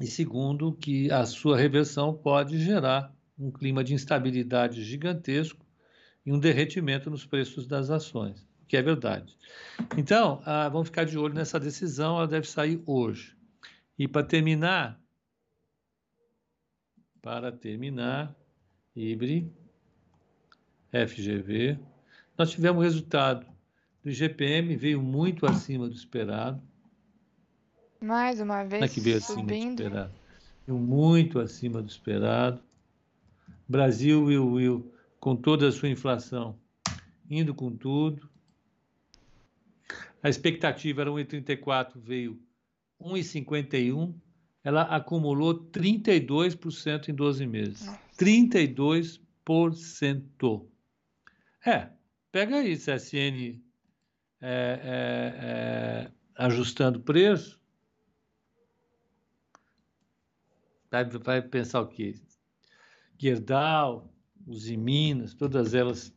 [0.00, 5.64] e segundo, que a sua reversão pode gerar um clima de instabilidade gigantesco
[6.24, 9.36] e um derretimento nos preços das ações, o que é verdade.
[9.96, 13.36] Então, ah, vamos ficar de olho nessa decisão, ela deve sair hoje.
[13.98, 15.00] E para terminar,
[17.20, 18.36] para terminar,
[18.94, 19.52] IBRE,
[20.92, 21.78] FGV,
[22.36, 23.46] nós tivemos resultado
[24.02, 26.62] do IGPM, veio muito acima do esperado,
[28.00, 30.14] mais uma vez é que veio acima do esperado.
[30.66, 32.62] Veio muito acima do esperado.
[33.68, 36.58] Brasil, Will, Will, com toda a sua inflação,
[37.28, 38.28] indo com tudo.
[40.22, 42.40] A expectativa era 1,34, veio
[43.00, 44.14] 1,51.
[44.64, 47.86] Ela acumulou 32% em 12 meses.
[47.86, 48.00] Nossa.
[48.18, 50.66] 32%.
[51.64, 51.88] É,
[52.30, 53.62] pega aí, CSN
[54.40, 57.57] é, é, é, ajustando preço,
[60.90, 62.14] Vai, vai pensar o quê?
[63.18, 64.12] Gerdau,
[64.78, 66.14] Minas, todas elas.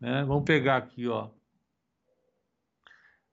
[0.00, 0.24] Né?
[0.24, 1.30] Vamos pegar aqui, ó.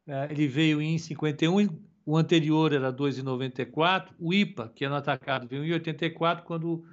[0.06, 1.68] É, ele veio em 51,
[2.06, 4.14] o anterior era 2,94.
[4.18, 6.86] O IPA, que é no atacado, veio em 84, quando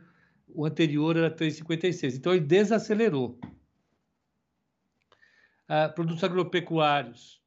[0.49, 2.17] o anterior era 3,56.
[2.17, 3.39] Então ele desacelerou.
[5.67, 7.41] Ah, produtos agropecuários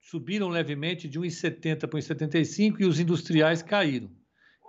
[0.00, 4.10] subiram levemente de 1,70 para 1,75 e os industriais caíram.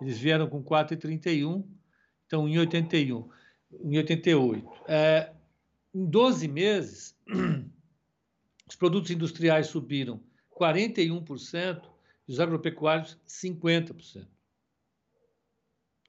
[0.01, 1.65] Eles vieram com 4,31,
[2.25, 3.29] então em 81,
[3.81, 4.69] em 88.
[4.88, 5.34] É,
[5.93, 7.17] em 12 meses,
[8.67, 10.21] os produtos industriais subiram
[10.60, 11.81] 41%
[12.27, 14.27] e os agropecuários 50%.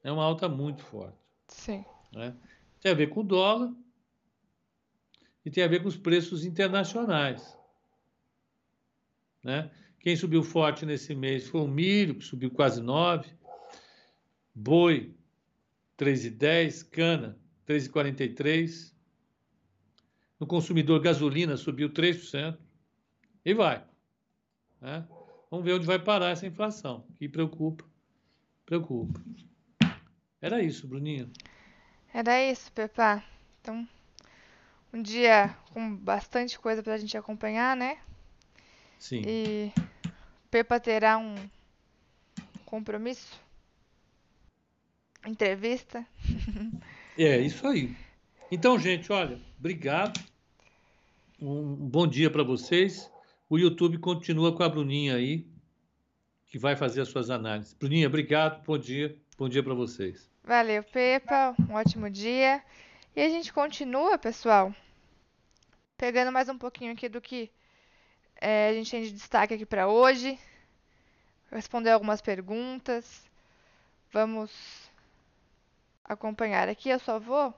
[0.02, 1.18] É uma alta muito forte.
[1.48, 1.84] Sim.
[2.12, 2.34] Né?
[2.80, 3.72] Tem a ver com o dólar,
[5.46, 7.56] e tem a ver com os preços internacionais.
[9.44, 9.70] Né?
[10.00, 13.30] Quem subiu forte nesse mês foi o milho, que subiu quase 9,
[14.56, 15.14] boi
[15.98, 17.38] 3,10, cana
[17.68, 18.94] 3,43.
[20.40, 22.56] No consumidor, gasolina subiu 3%.
[23.44, 23.84] E vai.
[24.80, 25.06] Né?
[25.50, 27.84] Vamos ver onde vai parar essa inflação, que preocupa.
[28.64, 29.20] Preocupa.
[30.40, 31.30] Era isso, Bruninho.
[32.12, 33.22] Era isso, Pepa.
[33.60, 33.86] Então,
[34.92, 37.98] um dia com bastante coisa para a gente acompanhar, né?
[38.98, 39.22] Sim.
[39.26, 39.72] E
[40.50, 41.36] Pepa terá um
[42.64, 43.45] compromisso?
[45.26, 46.06] Entrevista?
[47.18, 47.96] É, isso aí.
[48.52, 50.22] Então, gente, olha, obrigado.
[51.40, 53.10] Um bom dia para vocês.
[53.48, 55.46] O YouTube continua com a Bruninha aí,
[56.44, 57.72] que vai fazer as suas análises.
[57.72, 58.62] Bruninha, obrigado.
[58.64, 59.16] Bom dia.
[59.38, 60.30] Bom dia para vocês.
[60.44, 61.54] Valeu, Pepa.
[61.66, 62.62] Um ótimo dia.
[63.16, 64.74] E a gente continua, pessoal,
[65.96, 67.50] pegando mais um pouquinho aqui do que
[68.38, 70.38] é, a gente tem de destaque aqui para hoje.
[71.50, 73.24] Responder algumas perguntas.
[74.12, 74.85] Vamos
[76.08, 76.88] acompanhar aqui.
[76.88, 77.54] Eu só vou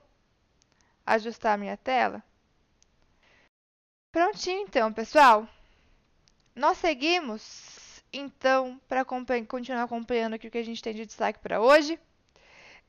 [1.05, 2.23] ajustar a minha tela.
[4.11, 5.47] Prontinho, então, pessoal.
[6.55, 11.61] Nós seguimos, então, para continuar acompanhando aqui o que a gente tem de destaque para
[11.61, 11.99] hoje.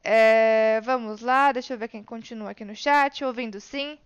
[0.03, 3.23] É, vamos lá, deixa eu ver quem continua aqui no chat.
[3.25, 3.99] Ouvindo sim.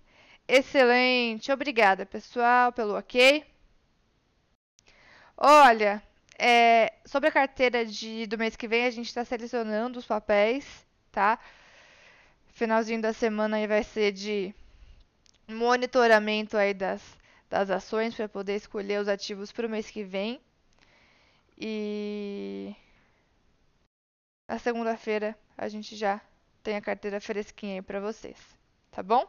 [0.46, 3.44] Excelente, obrigada, pessoal, pelo ok.
[5.36, 6.02] Olha,
[6.38, 10.86] é, sobre a carteira de, do mês que vem, a gente está selecionando os papéis,
[11.14, 11.38] tá?
[12.48, 14.52] Finalzinho da semana aí vai ser de
[15.48, 17.00] monitoramento aí das,
[17.48, 20.40] das ações para poder escolher os ativos para o mês que vem.
[21.56, 22.74] E
[24.48, 26.20] na segunda-feira a gente já
[26.64, 28.36] tem a carteira fresquinha aí para vocês,
[28.90, 29.24] tá bom?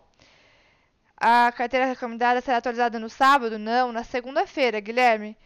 [1.15, 3.59] A carteira recomendada será atualizada no sábado?
[3.59, 5.37] Não, na segunda-feira, Guilherme.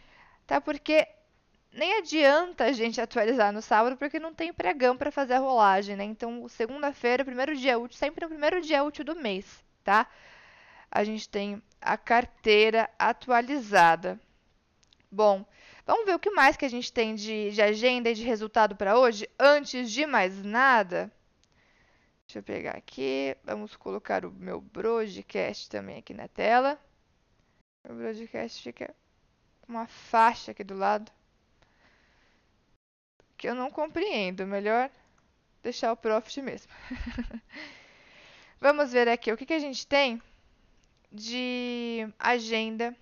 [0.46, 1.06] Tá porque
[1.72, 5.96] nem adianta a gente atualizar no sábado porque não tem pregão para fazer a rolagem,
[5.96, 6.04] né?
[6.04, 10.08] Então, segunda-feira, primeiro dia útil, sempre no primeiro dia útil do mês, tá?
[10.90, 14.20] A gente tem a carteira atualizada.
[15.10, 15.44] Bom,
[15.86, 18.74] vamos ver o que mais que a gente tem de, de agenda e de resultado
[18.74, 19.28] para hoje.
[19.38, 21.10] Antes de mais nada,
[22.26, 26.80] deixa eu pegar aqui, vamos colocar o meu broadcast também aqui na tela.
[27.88, 28.94] O broadcast fica
[29.62, 31.10] com uma faixa aqui do lado
[33.40, 34.46] que eu não compreendo.
[34.46, 34.90] Melhor
[35.62, 36.70] deixar o profit mesmo.
[38.60, 40.22] Vamos ver aqui o que, que a gente tem
[41.10, 42.94] de agenda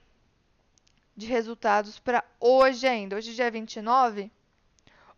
[1.17, 3.17] de resultados para hoje ainda.
[3.17, 4.31] Hoje, dia 29.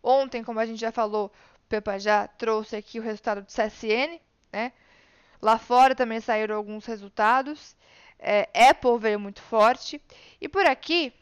[0.01, 4.19] Ontem, como a gente já falou, o Pepa já trouxe aqui o resultado do CSN,
[4.51, 4.73] né?
[5.39, 7.75] Lá fora também saíram alguns resultados.
[8.17, 10.01] É, Apple veio muito forte.
[10.39, 11.13] E por aqui,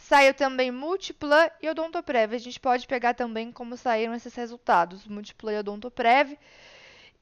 [0.00, 2.34] Saiu também Multiplan e Odontoprev.
[2.34, 6.38] A gente pode pegar também como saíram esses resultados, Multiplan e Odontoprev.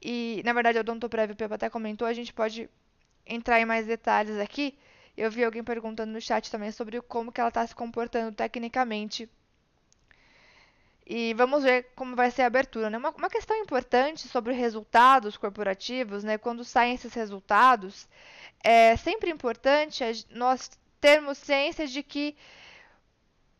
[0.00, 2.70] E, na verdade, Odontoprev, o Pepa até comentou, a gente pode
[3.26, 4.78] entrar em mais detalhes aqui.
[5.16, 9.28] Eu vi alguém perguntando no chat também sobre como que ela está se comportando tecnicamente.
[11.04, 12.88] E vamos ver como vai ser a abertura.
[12.88, 12.96] Né?
[12.96, 16.38] Uma, uma questão importante sobre resultados corporativos, né?
[16.38, 18.06] quando saem esses resultados,
[18.62, 22.36] é sempre importante nós termos ciência de que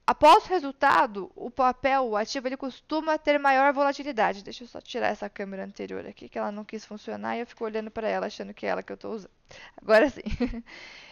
[0.09, 4.42] Após o resultado, o papel, o ativo, ele costuma ter maior volatilidade.
[4.42, 7.47] Deixa eu só tirar essa câmera anterior aqui, que ela não quis funcionar e eu
[7.47, 9.31] fico olhando para ela, achando que é ela que eu estou usando.
[9.77, 10.23] Agora sim.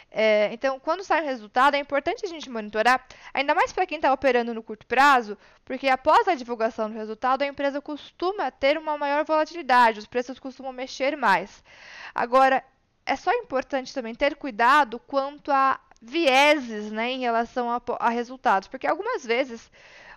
[0.09, 3.05] É, então, quando sai o resultado, é importante a gente monitorar,
[3.35, 7.43] ainda mais para quem está operando no curto prazo, porque após a divulgação do resultado,
[7.43, 11.63] a empresa costuma ter uma maior volatilidade, os preços costumam mexer mais.
[12.15, 12.65] Agora,
[13.05, 18.69] é só importante também ter cuidado quanto a vieses né, em relação a, a, resultados,
[18.69, 19.71] porque algumas vezes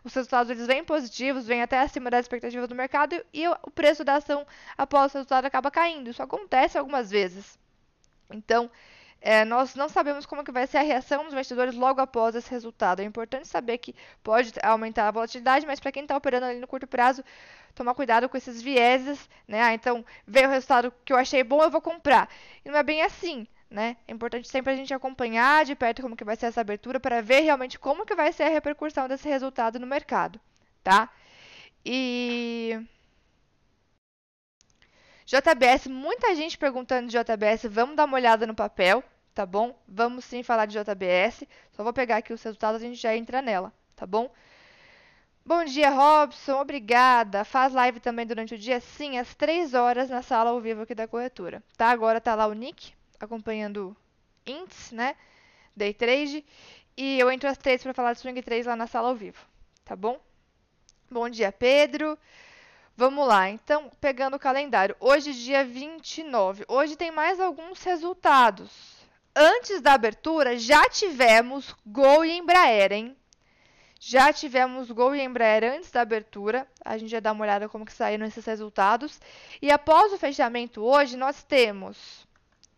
[0.03, 4.03] os resultados eles vêm positivos, vêm até acima da expectativa do mercado e, o preço
[4.03, 4.45] da ação
[4.77, 6.09] após o resultado acaba caindo.
[6.09, 7.59] Isso acontece algumas vezes.
[8.29, 8.69] Então,
[9.19, 12.49] é, nós não sabemos como que vai ser a reação dos investidores logo após esse
[12.49, 13.01] resultado.
[13.01, 16.67] É importante saber que pode aumentar a volatilidade, mas para quem está operando ali no
[16.67, 17.23] curto prazo,
[17.75, 19.61] tomar cuidado com esses vieses, né?
[19.61, 22.29] Ah, então, veio o resultado que eu achei bom, eu vou comprar.
[22.63, 23.97] E não é bem assim né?
[24.07, 27.21] É importante sempre a gente acompanhar de perto como que vai ser essa abertura para
[27.21, 30.39] ver realmente como que vai ser a repercussão desse resultado no mercado,
[30.83, 31.09] tá?
[31.85, 32.79] E
[35.25, 39.03] JBS, muita gente perguntando de JBS, vamos dar uma olhada no papel,
[39.33, 39.79] tá bom?
[39.87, 41.43] Vamos sim falar de JBS.
[41.71, 44.31] Só vou pegar aqui os resultados e a gente já entra nela, tá bom?
[45.45, 46.59] Bom dia, Robson.
[46.59, 47.43] Obrigada.
[47.43, 48.79] Faz live também durante o dia?
[48.79, 51.63] Sim, às 3 horas na sala ao vivo aqui da corretora.
[51.77, 51.89] Tá?
[51.89, 52.93] Agora tá lá o nick
[53.25, 53.95] acompanhando
[54.45, 55.15] índice, né?
[55.75, 56.45] Day trade.
[56.97, 59.39] E eu entro às três para falar de swing trade lá na sala ao vivo,
[59.85, 60.19] tá bom?
[61.09, 62.17] Bom dia, Pedro.
[62.95, 64.95] Vamos lá, então, pegando o calendário.
[64.99, 66.65] Hoje, dia 29.
[66.67, 68.99] Hoje tem mais alguns resultados.
[69.33, 73.15] Antes da abertura, já tivemos Gol e Embraer, hein?
[73.99, 76.67] Já tivemos Gol e Embraer antes da abertura.
[76.83, 79.19] A gente já dá uma olhada como que saíram esses resultados.
[79.61, 82.27] E após o fechamento hoje, nós temos...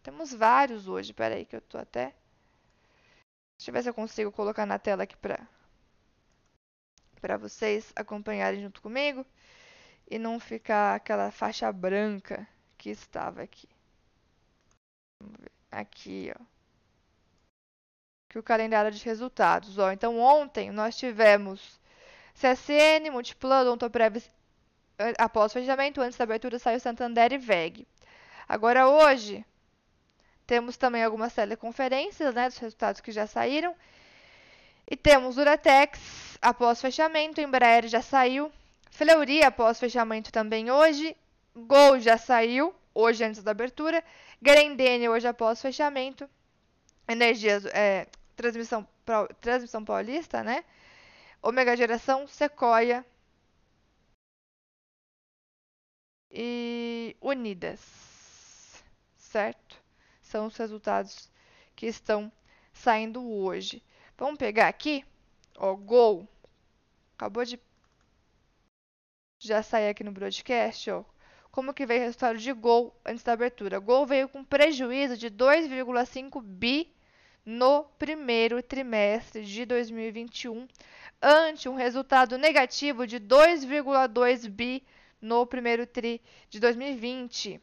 [0.04, 1.12] Temos vários hoje.
[1.12, 2.14] Espera aí que eu tô até...
[3.58, 5.48] Deixa eu ver se eu consigo colocar na tela aqui para
[7.22, 9.24] para vocês acompanharem junto comigo
[10.10, 13.70] e não ficar aquela faixa branca que estava aqui.
[15.72, 16.44] Aqui, ó.
[18.28, 19.92] Que o calendário de resultados, ó.
[19.92, 21.80] Então ontem nós tivemos
[22.34, 24.24] CSN, Multiplano, Ontoprev
[25.18, 27.88] após o fechamento, antes da abertura saiu Santander e VEG.
[28.48, 29.46] Agora hoje
[30.52, 33.74] temos também algumas teleconferências, né, dos resultados que já saíram.
[34.86, 38.52] E temos Duratex após fechamento, Embraer já saiu,
[38.90, 41.16] Fleury após fechamento também hoje,
[41.56, 44.04] Gol já saiu, hoje antes da abertura,
[44.42, 46.30] Grendene hoje após fechamento,
[47.08, 48.86] Energias, é, transmissão,
[49.40, 50.66] transmissão paulista, né?
[51.42, 53.06] Omega Geração, Sequoia
[56.30, 57.80] e Unidas,
[59.16, 59.61] certo?
[60.32, 61.30] São os resultados
[61.76, 62.32] que estão
[62.74, 63.84] saindo hoje.
[64.18, 65.04] Vamos pegar aqui,
[65.58, 66.28] ó, Gol.
[67.16, 67.60] Acabou de
[69.38, 71.04] já sair aqui no broadcast, ó.
[71.52, 73.78] Como que veio o resultado de Gol antes da abertura?
[73.78, 76.90] Gol veio com prejuízo de 2,5 bi
[77.46, 80.66] no primeiro trimestre de 2021,
[81.22, 84.82] ante um resultado negativo de 2,2 bi
[85.20, 87.60] no primeiro tri de 2020.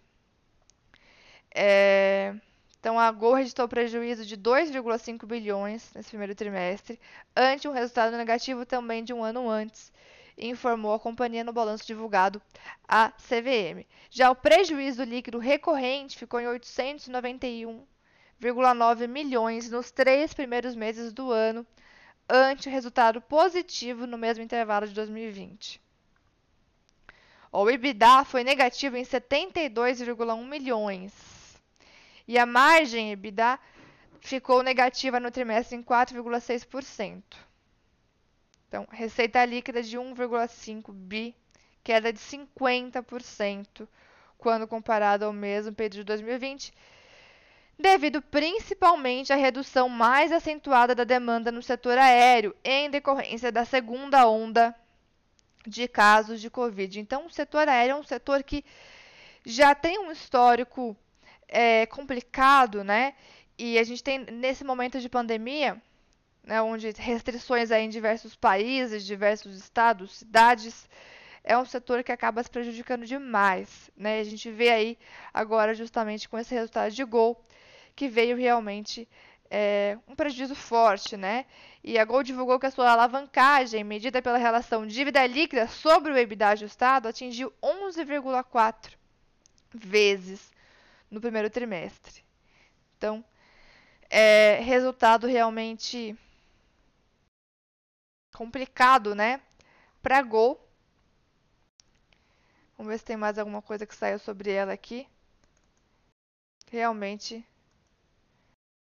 [1.54, 2.34] É...
[2.80, 7.00] Então, a Gol registrou prejuízo de 2,5 bilhões nesse primeiro trimestre,
[7.36, 9.92] ante um resultado negativo também de um ano antes,
[10.36, 12.40] informou a companhia no balanço divulgado
[12.86, 13.84] à CVM.
[14.08, 21.66] Já o prejuízo líquido recorrente ficou em 891,9 milhões nos três primeiros meses do ano,
[22.30, 25.80] ante resultado positivo no mesmo intervalo de 2020.
[27.50, 31.12] O EBITDA foi negativo em 72,1 milhões
[32.28, 33.58] e a margem EBITDA
[34.20, 37.22] ficou negativa no trimestre em 4,6%.
[38.68, 41.34] Então, receita líquida de 1,5 bi,
[41.82, 43.88] queda de 50%
[44.36, 46.74] quando comparado ao mesmo período de 2020,
[47.78, 54.28] devido principalmente à redução mais acentuada da demanda no setor aéreo em decorrência da segunda
[54.28, 54.74] onda
[55.66, 57.00] de casos de Covid.
[57.00, 58.62] Então, o setor aéreo é um setor que
[59.46, 60.94] já tem um histórico
[61.48, 63.14] é, complicado, né?
[63.58, 65.80] E a gente tem nesse momento de pandemia,
[66.44, 70.88] né, onde restrições aí em diversos países, diversos estados, cidades,
[71.42, 74.20] é um setor que acaba se prejudicando demais, né?
[74.20, 74.98] A gente vê aí
[75.32, 77.42] agora justamente com esse resultado de gol
[77.96, 79.08] que veio realmente
[79.50, 81.46] é, um prejuízo forte, né?
[81.82, 86.18] E a Gol divulgou que a sua alavancagem, medida pela relação dívida líquida sobre o
[86.18, 88.92] EBITDA ajustado, atingiu 11,4
[89.74, 90.50] vezes
[91.10, 92.24] no primeiro trimestre.
[92.96, 93.24] Então,
[94.10, 96.16] é resultado realmente
[98.34, 99.40] complicado, né?
[100.02, 100.64] Para Gol.
[102.76, 105.08] Vamos ver se tem mais alguma coisa que saiu sobre ela aqui.
[106.70, 107.44] Realmente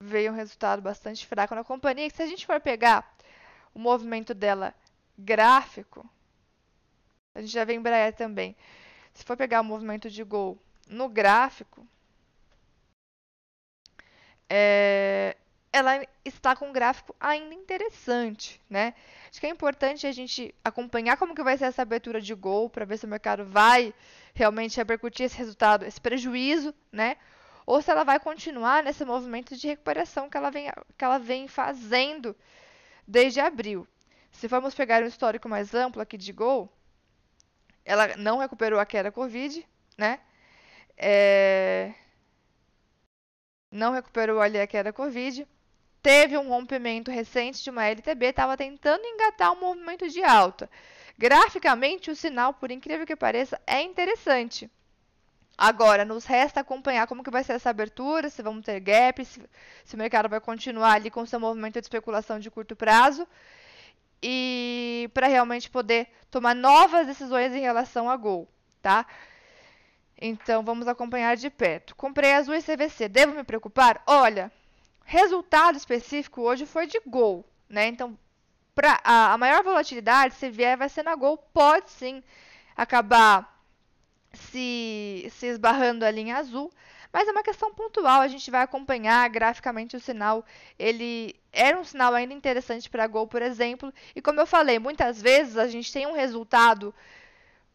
[0.03, 2.09] veio um resultado bastante fraco na companhia.
[2.11, 3.17] Se a gente for pegar
[3.75, 4.75] o movimento dela
[5.19, 6.09] gráfico,
[7.35, 8.57] a gente já vê em Embraer também.
[9.13, 11.87] Se for pegar o movimento de Gol no gráfico,
[14.51, 15.37] é,
[15.73, 18.93] ela está com um gráfico ainda interessante, né?
[19.31, 22.69] Acho que é importante a gente acompanhar como que vai ser essa abertura de gol
[22.69, 23.95] para ver se o mercado vai
[24.35, 27.17] realmente repercutir esse resultado, esse prejuízo, né?
[27.65, 30.69] Ou se ela vai continuar nesse movimento de recuperação que ela vem,
[30.99, 32.35] que ela vem fazendo
[33.07, 33.87] desde abril.
[34.33, 36.69] Se formos pegar um histórico mais amplo aqui de gol,
[37.85, 39.65] ela não recuperou a queda Covid,
[39.97, 40.19] né?
[40.97, 41.95] É,
[43.71, 45.47] não recuperou ali a queda Covid.
[46.03, 50.71] Teve um rompimento recente de uma LTB, estava tentando engatar um movimento de alta.
[51.19, 54.71] Graficamente, o sinal, por incrível que pareça, é interessante.
[55.59, 59.43] Agora, nos resta acompanhar como que vai ser essa abertura, se vamos ter gap, se,
[59.85, 63.29] se o mercado vai continuar ali com seu movimento de especulação de curto prazo
[64.23, 68.49] e para realmente poder tomar novas decisões em relação a Gol,
[68.81, 69.07] tá?
[70.21, 71.97] Então vamos acompanhar de perto.
[71.97, 73.09] Comprei Azul e CVC.
[73.09, 74.03] Devo me preocupar?
[74.07, 74.53] Olha,
[75.05, 77.87] resultado específico hoje foi de Gol, né?
[77.87, 78.19] Então,
[78.75, 81.39] pra, a, a maior volatilidade, se vier, vai ser na Gol.
[81.39, 82.23] Pode sim
[82.77, 83.61] acabar
[84.33, 86.71] se, se esbarrando ali em azul,
[87.13, 90.45] mas é uma questão pontual, a gente vai acompanhar graficamente o sinal.
[90.79, 95.21] Ele era um sinal ainda interessante para Gol, por exemplo, e como eu falei, muitas
[95.21, 96.95] vezes a gente tem um resultado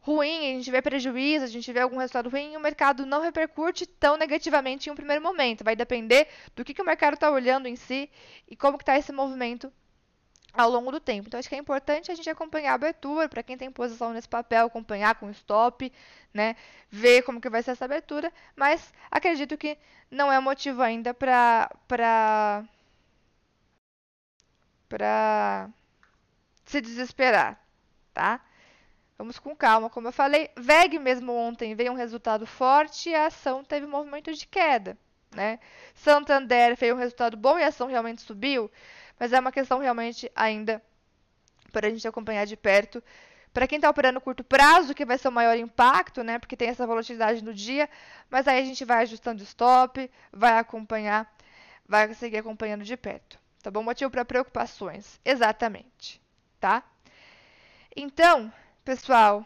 [0.05, 3.87] ruim, a gente vê prejuízo, a gente vê algum resultado ruim o mercado não repercute
[3.87, 5.63] tão negativamente em um primeiro momento.
[5.63, 8.09] Vai depender do que, que o mercado está olhando em si
[8.47, 9.73] e como está esse movimento
[10.53, 11.27] ao longo do tempo.
[11.27, 14.29] Então, acho que é importante a gente acompanhar a abertura, para quem tem posição nesse
[14.29, 15.91] papel, acompanhar com stop,
[16.33, 16.55] né?
[16.89, 19.75] Ver como que vai ser essa abertura, mas acredito que
[20.11, 22.63] não é motivo ainda para para
[24.87, 25.69] para
[26.65, 27.59] se desesperar,
[28.13, 28.39] tá?
[29.17, 33.27] Vamos com calma, como eu falei, VEG mesmo ontem veio um resultado forte e a
[33.27, 34.97] ação teve um movimento de queda,
[35.33, 35.57] né?
[35.93, 38.69] Santander fez um resultado bom e a ação realmente subiu,
[39.17, 40.83] mas é uma questão realmente ainda
[41.71, 43.01] para a gente acompanhar de perto.
[43.53, 46.37] Para quem está operando curto prazo, que vai ser o maior impacto, né?
[46.37, 47.89] Porque tem essa volatilidade no dia,
[48.29, 51.33] mas aí a gente vai ajustando o stop, vai acompanhar,
[51.87, 53.39] vai seguir acompanhando de perto.
[53.63, 53.81] Tá bom?
[53.81, 55.21] Motivo para preocupações.
[55.23, 56.21] Exatamente.
[56.59, 56.83] Tá?
[57.95, 58.51] Então,
[58.85, 59.43] pessoal,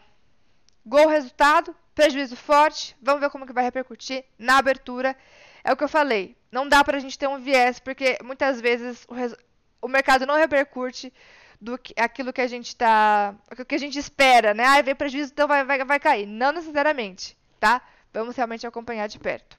[0.84, 5.16] gol resultado, prejuízo forte, vamos ver como que vai repercutir na abertura.
[5.64, 8.60] É o que eu falei, não dá para a gente ter um viés, porque muitas
[8.60, 11.12] vezes o, o mercado não repercute
[11.58, 14.64] do que, aquilo que a gente está, o que a gente espera, né?
[14.64, 16.26] Ah, vem prejuízo, então vai, vai, vai cair.
[16.26, 17.82] Não necessariamente, tá?
[18.12, 19.58] Vamos realmente acompanhar de perto.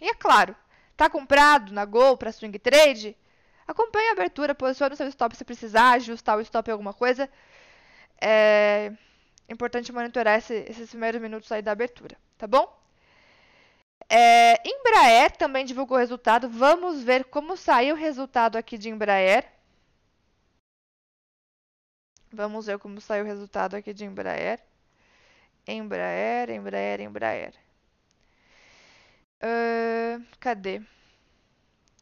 [0.00, 0.54] E é claro,
[0.96, 3.16] tá comprado na Gol para swing trade?
[3.66, 7.28] Acompanhe a abertura, posicione o seu stop se precisar, ajustar o stop em alguma coisa.
[8.24, 8.92] É
[9.48, 12.72] importante monitorar esse, esses primeiros minutos aí da abertura, tá bom?
[14.08, 16.48] É, Embraer também divulgou o resultado.
[16.48, 19.50] Vamos ver como saiu o resultado aqui de Embraer.
[22.32, 24.60] Vamos ver como saiu o resultado aqui de Embraer.
[25.66, 27.54] Embraer, Embraer, Embraer.
[29.42, 30.80] Uh, cadê?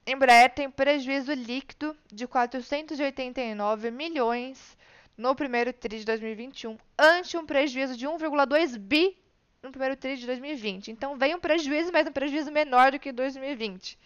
[0.06, 4.76] Embraer tem prejuízo líquido de 489 milhões
[5.20, 9.14] no primeiro TRI de 2021, ante um prejuízo de 1,2 bi
[9.62, 10.90] no primeiro TRI de 2020.
[10.90, 13.98] Então veio um prejuízo, mas um prejuízo menor do que 2020.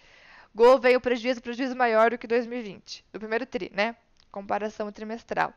[0.52, 3.94] Gol veio prejuízo, prejuízo maior do que 2020, do primeiro TRI, né?
[4.32, 5.54] Comparação trimestral.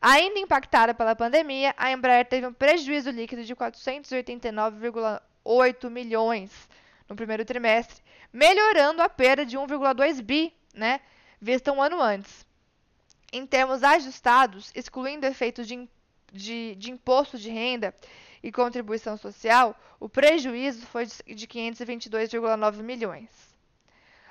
[0.00, 6.68] Ainda impactada pela pandemia, a Embraer teve um prejuízo líquido de 489,8 milhões
[7.08, 8.00] no primeiro trimestre,
[8.32, 11.00] melhorando a perda de 1,2 bi, né,
[11.40, 12.43] vista um ano antes.
[13.34, 15.88] Em termos ajustados, excluindo efeitos de,
[16.32, 17.92] de, de imposto de renda
[18.40, 23.28] e contribuição social, o prejuízo foi de 522,9 milhões.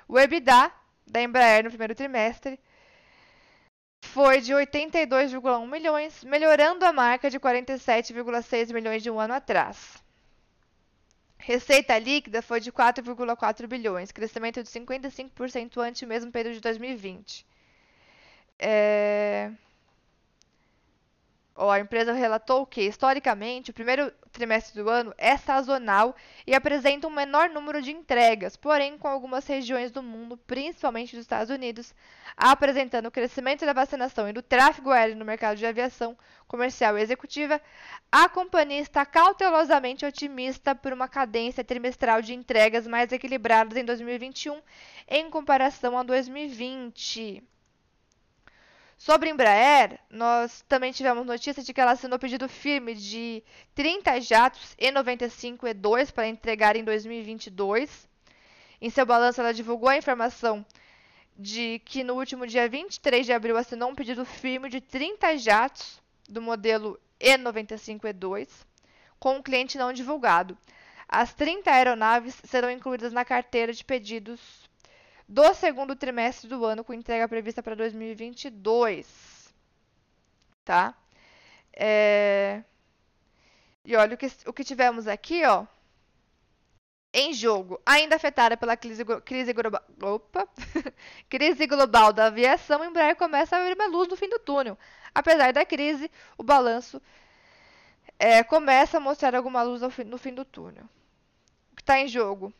[0.08, 0.72] O EBITDA
[1.06, 2.58] da Embraer no primeiro trimestre
[4.00, 10.02] foi de 82,1 milhões, melhorando a marca de 47,6 milhões de um ano atrás.
[11.36, 17.44] Receita líquida foi de 4,4 bilhões, crescimento de 55% ante o mesmo período de 2020.
[18.66, 19.50] É...
[21.54, 27.10] A empresa relatou que, historicamente, o primeiro trimestre do ano é sazonal e apresenta um
[27.10, 31.94] menor número de entregas, porém, com algumas regiões do mundo, principalmente dos Estados Unidos,
[32.36, 37.02] apresentando o crescimento da vacinação e do tráfego aéreo no mercado de aviação comercial e
[37.02, 37.60] executiva,
[38.10, 44.60] a companhia está cautelosamente otimista por uma cadência trimestral de entregas mais equilibradas em 2021
[45.06, 47.44] em comparação a 2020.
[48.96, 53.42] Sobre Embraer, nós também tivemos notícia de que ela assinou pedido firme de
[53.74, 58.08] 30 jatos E95 E2 para entregar em 2022.
[58.80, 60.64] Em seu balanço, ela divulgou a informação
[61.36, 66.00] de que no último dia 23 de abril assinou um pedido firme de 30 jatos
[66.28, 68.48] do modelo E95 E2
[69.18, 70.56] com um cliente não divulgado.
[71.08, 74.63] As 30 aeronaves serão incluídas na carteira de pedidos
[75.28, 79.52] do segundo trimestre do ano, com entrega prevista para 2022.
[80.64, 80.94] Tá?
[81.72, 82.62] É...
[83.84, 85.66] E olha o que, o que tivemos aqui, ó.
[87.12, 90.48] Em jogo, ainda afetada pela crise, crise, global, opa,
[91.30, 94.76] crise global da aviação, a Embraer começa a abrir uma luz no fim do túnel.
[95.14, 97.00] Apesar da crise, o balanço
[98.18, 100.84] é, começa a mostrar alguma luz no fim do túnel.
[101.72, 102.52] O que está em jogo?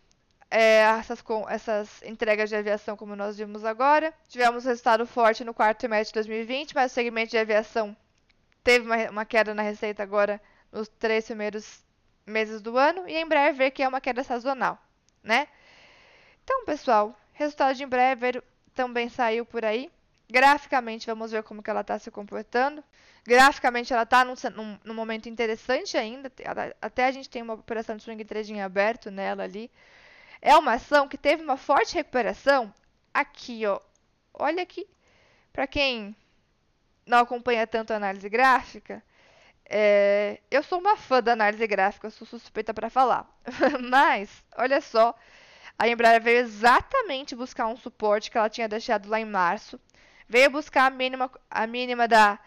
[0.54, 4.14] É, essas, com, essas entregas de aviação como nós vimos agora.
[4.28, 7.96] Tivemos resultado forte no quarto trimestre de 2020, mas o segmento de aviação
[8.62, 10.40] teve uma, uma queda na receita agora
[10.70, 11.82] nos três primeiros
[12.24, 14.78] meses do ano e a Embraer vê que é uma queda sazonal,
[15.24, 15.48] né?
[16.44, 18.40] Então, pessoal, resultado de Embraer
[18.76, 19.90] também saiu por aí.
[20.30, 22.82] Graficamente, vamos ver como que ela está se comportando.
[23.26, 26.30] Graficamente, ela está num, num, num, momento interessante ainda.
[26.80, 29.68] Até a gente tem uma operação de swing trading aberto nela ali.
[30.44, 32.72] É uma ação que teve uma forte recuperação
[33.12, 33.80] aqui, ó.
[34.32, 34.86] Olha aqui.
[35.52, 36.14] Para quem
[37.06, 39.02] não acompanha tanto a análise gráfica,
[39.64, 43.26] é, eu sou uma fã da análise gráfica, sou suspeita para falar.
[43.90, 45.14] Mas, olha só,
[45.78, 49.80] a Embraer veio exatamente buscar um suporte que ela tinha deixado lá em março
[50.28, 52.38] veio buscar a mínima, a mínima da,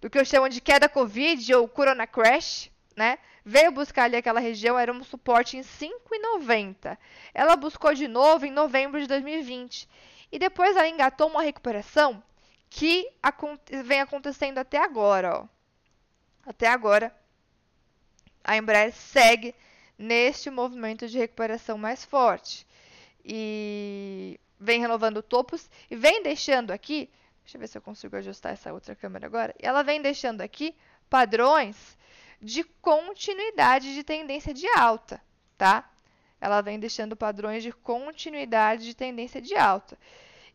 [0.00, 3.18] do que eu chamo de queda Covid ou Corona Crash, né?
[3.44, 6.96] Veio buscar ali aquela região, era um suporte em 5,90.
[7.32, 9.88] Ela buscou de novo em novembro de 2020.
[10.30, 12.22] E depois ela engatou uma recuperação
[12.68, 13.10] que
[13.84, 15.46] vem acontecendo até agora, ó.
[16.46, 17.14] Até agora,
[18.42, 19.54] a Embraer segue
[19.98, 22.66] neste movimento de recuperação mais forte.
[23.24, 27.10] E vem renovando topos e vem deixando aqui
[27.50, 29.52] Deixa eu ver se eu consigo ajustar essa outra câmera agora.
[29.58, 30.72] Ela vem deixando aqui
[31.08, 31.98] padrões
[32.40, 35.20] de continuidade de tendência de alta,
[35.58, 35.88] tá?
[36.40, 39.98] Ela vem deixando padrões de continuidade de tendência de alta.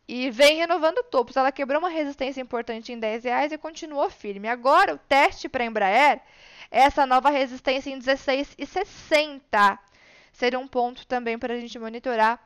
[0.08, 1.36] E vem renovando topos.
[1.36, 4.48] Ela quebrou uma resistência importante em 10 reais e continuou firme.
[4.48, 6.22] Agora, o teste para a Embraer
[6.72, 9.80] é essa nova resistência em 16,60.
[10.32, 12.40] Seria um ponto também para a gente monitorar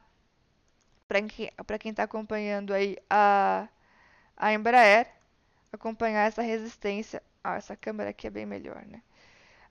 [1.08, 3.68] para quem está acompanhando aí a
[4.40, 5.08] a Embraer
[5.72, 7.22] acompanhar essa resistência.
[7.44, 9.02] Ah, essa câmera aqui é bem melhor, né?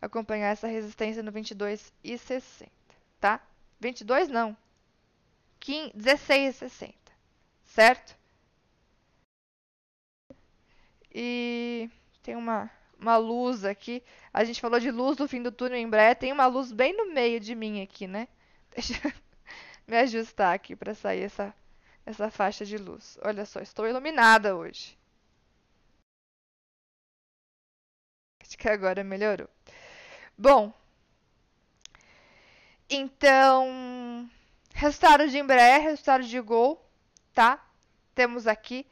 [0.01, 2.71] Acompanhar essa resistência no 22 e 60,
[3.21, 3.41] tá?
[3.81, 4.57] 22 não.
[5.61, 6.95] 15, 16 e 60,
[7.65, 8.17] certo?
[11.13, 11.91] E
[12.23, 14.03] tem uma, uma luz aqui.
[14.33, 16.17] A gente falou de luz do fim do túnel em Embraer.
[16.17, 18.29] Tem uma luz bem no meio de mim aqui, né?
[18.75, 19.13] Deixa eu
[19.87, 21.55] me ajustar aqui para sair essa
[22.09, 23.19] essa faixa de luz.
[23.23, 24.97] Olha só, estou iluminada hoje.
[28.41, 29.49] Acho que agora melhorou.
[30.41, 30.73] Bom,
[32.89, 34.31] então,
[34.73, 36.81] resultado de Embraer, resultado de Gol,
[37.35, 37.61] tá?
[38.15, 38.87] Temos aqui.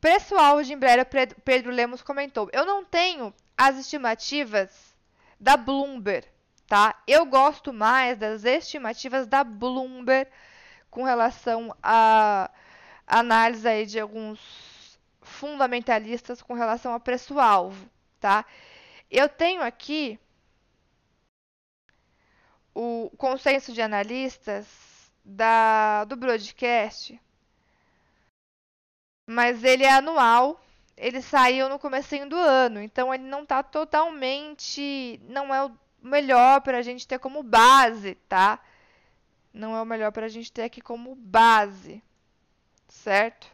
[0.00, 1.06] Preço-alvo de Embraer,
[1.44, 2.50] Pedro Lemos comentou.
[2.52, 4.96] Eu não tenho as estimativas
[5.38, 6.26] da Bloomberg,
[6.66, 7.00] tá?
[7.06, 10.28] Eu gosto mais das estimativas da Bloomberg
[10.90, 12.50] com relação a
[13.06, 17.88] análise aí de alguns fundamentalistas com relação a preço-alvo,
[18.18, 18.44] tá?
[19.08, 20.18] Eu tenho aqui
[22.78, 24.66] o consenso de analistas
[25.24, 27.20] da, do broadcast,
[29.26, 30.60] mas ele é anual,
[30.96, 35.72] ele saiu no comecinho do ano, então ele não está totalmente, não é o
[36.02, 38.60] melhor para a gente ter como base, tá?
[39.52, 42.02] não é o melhor para a gente ter aqui como base,
[42.86, 43.48] certo?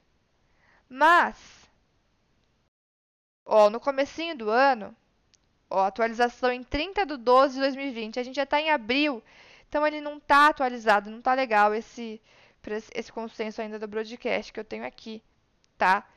[0.89, 1.37] Mas,
[3.45, 4.95] ó, no comecinho do ano,
[5.75, 9.23] ó, atualização em 30 de 12 de 2020, a gente já está em abril,
[9.69, 12.21] então ele não está atualizado, não está legal esse,
[12.95, 15.23] esse consenso ainda do broadcast que eu tenho aqui,
[15.77, 16.09] tá?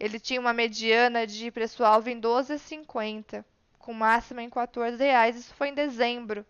[0.00, 3.44] Ele tinha uma mediana de preço-alvo em 12,50,
[3.78, 6.44] com máxima em 14 reais, isso foi em dezembro.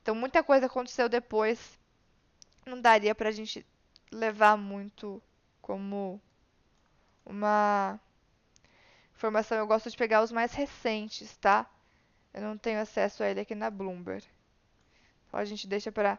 [0.00, 1.78] Então muita coisa aconteceu depois
[2.64, 3.66] não daria para a gente
[4.10, 5.22] levar muito
[5.60, 6.20] como
[7.24, 7.98] uma
[9.14, 9.58] informação.
[9.58, 11.68] Eu gosto de pegar os mais recentes, tá?
[12.32, 14.24] Eu não tenho acesso a ele aqui na Bloomberg.
[15.26, 16.18] Então a gente deixa para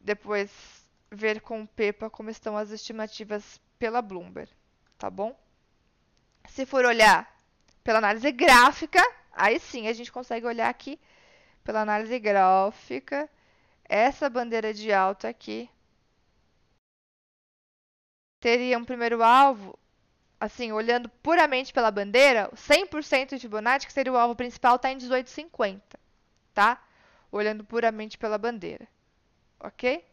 [0.00, 0.50] depois
[1.10, 4.50] ver com o Pepa como estão as estimativas pela Bloomberg,
[4.96, 5.36] tá bom?
[6.48, 7.30] Se for olhar
[7.82, 9.00] pela análise gráfica,
[9.32, 11.00] aí sim a gente consegue olhar aqui
[11.64, 13.28] pela análise gráfica
[13.84, 15.70] essa bandeira de alta aqui
[18.40, 19.78] teria um primeiro alvo,
[20.40, 24.98] assim, olhando puramente pela bandeira, 100% de Fibonacci, que seria o alvo principal, está em
[24.98, 25.80] 18,50,
[26.54, 26.82] tá?
[27.30, 28.86] Olhando puramente pela bandeira,
[29.60, 30.04] ok?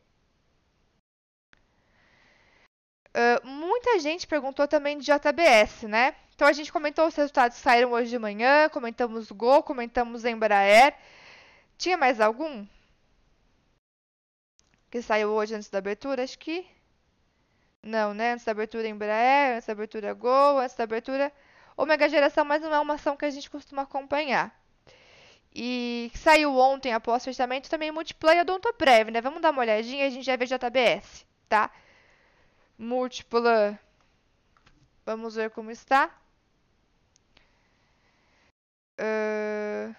[3.15, 6.15] Uh, muita gente perguntou também de JBS, né?
[6.35, 10.93] Então a gente comentou os resultados que saíram hoje de manhã, comentamos Gol, comentamos Embraer.
[11.77, 12.65] Tinha mais algum?
[14.95, 16.65] que saiu hoje antes da abertura, acho que.
[17.85, 18.33] Não, né?
[18.33, 21.31] Antes da abertura Embraer, antes da abertura Gol, antes da abertura
[21.77, 24.59] Omega Geração, mas não é uma ação que a gente costuma acompanhar.
[25.53, 29.21] E saiu ontem, após o fechamento, também Multiplay Odontoprev, né?
[29.21, 31.69] Vamos dar uma olhadinha, a gente já vê JBS, tá?
[32.77, 33.79] Múltipla.
[35.05, 36.09] Vamos ver como está.
[38.99, 39.95] Uh,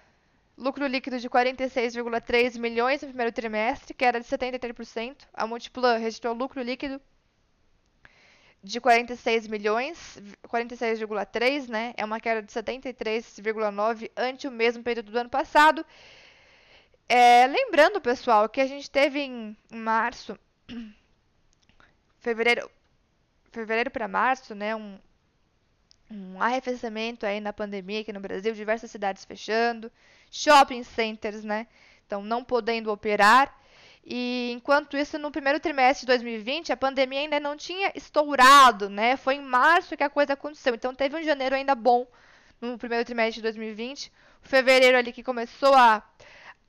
[0.57, 5.15] lucro líquido de 46,3 milhões no primeiro trimestre, que era de 73%.
[5.33, 7.01] A Multiplan registrou lucro líquido
[8.63, 11.93] de 46 milhões, 46,3, né?
[11.95, 15.85] É uma queda de 73,9 ante o mesmo período do ano passado.
[17.07, 20.37] É, lembrando, pessoal, que a gente teve em, março,
[22.19, 22.69] fevereiro,
[23.51, 24.99] fevereiro para março, né, um,
[26.11, 29.89] um arrefecimento aí na pandemia aqui no Brasil, diversas cidades fechando,
[30.29, 31.67] shopping centers, né,
[32.05, 33.55] então não podendo operar.
[34.09, 39.17] E enquanto isso, no primeiro trimestre de 2020, a pandemia ainda não tinha estourado, né?
[39.17, 40.73] Foi em março que a coisa aconteceu.
[40.73, 42.07] Então teve um janeiro ainda bom
[42.61, 44.09] no primeiro trimestre de 2020.
[44.45, 46.01] O fevereiro ali que começou a,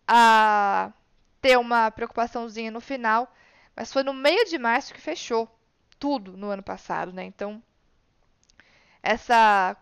[0.05, 0.93] a
[1.41, 3.33] ter uma preocupaçãozinha no final,
[3.77, 5.49] mas foi no meio de março que fechou
[5.97, 7.23] tudo no ano passado, né?
[7.23, 7.63] Então
[9.01, 9.77] essa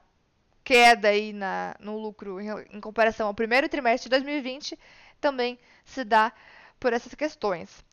[0.62, 4.78] queda aí na, no lucro em, em comparação ao primeiro trimestre de 2020
[5.20, 6.32] também se dá
[6.78, 7.84] por essas questões.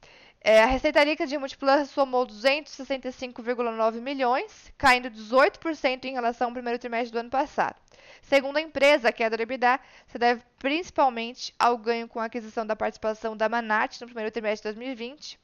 [0.46, 6.78] É, a receita líquida de Multiplan somou 265,9 milhões, caindo 18% em relação ao primeiro
[6.78, 7.76] trimestre do ano passado.
[8.22, 12.66] Segundo a empresa, a queda do EBITDA se deve principalmente ao ganho com a aquisição
[12.66, 15.40] da participação da Manat no primeiro trimestre de 2020,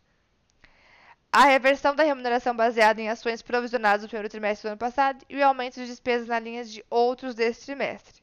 [1.32, 5.38] a reversão da remuneração baseada em ações provisionadas no primeiro trimestre do ano passado e
[5.38, 8.22] o aumento de despesas na linha de outros deste trimestre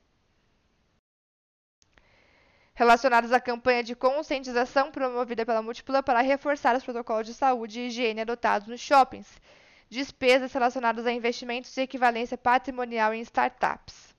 [2.76, 7.86] relacionados à campanha de conscientização promovida pela Múltipla para reforçar os protocolos de saúde e
[7.86, 9.40] higiene adotados nos shoppings,
[9.88, 14.14] despesas relacionadas a investimentos e equivalência patrimonial em startups.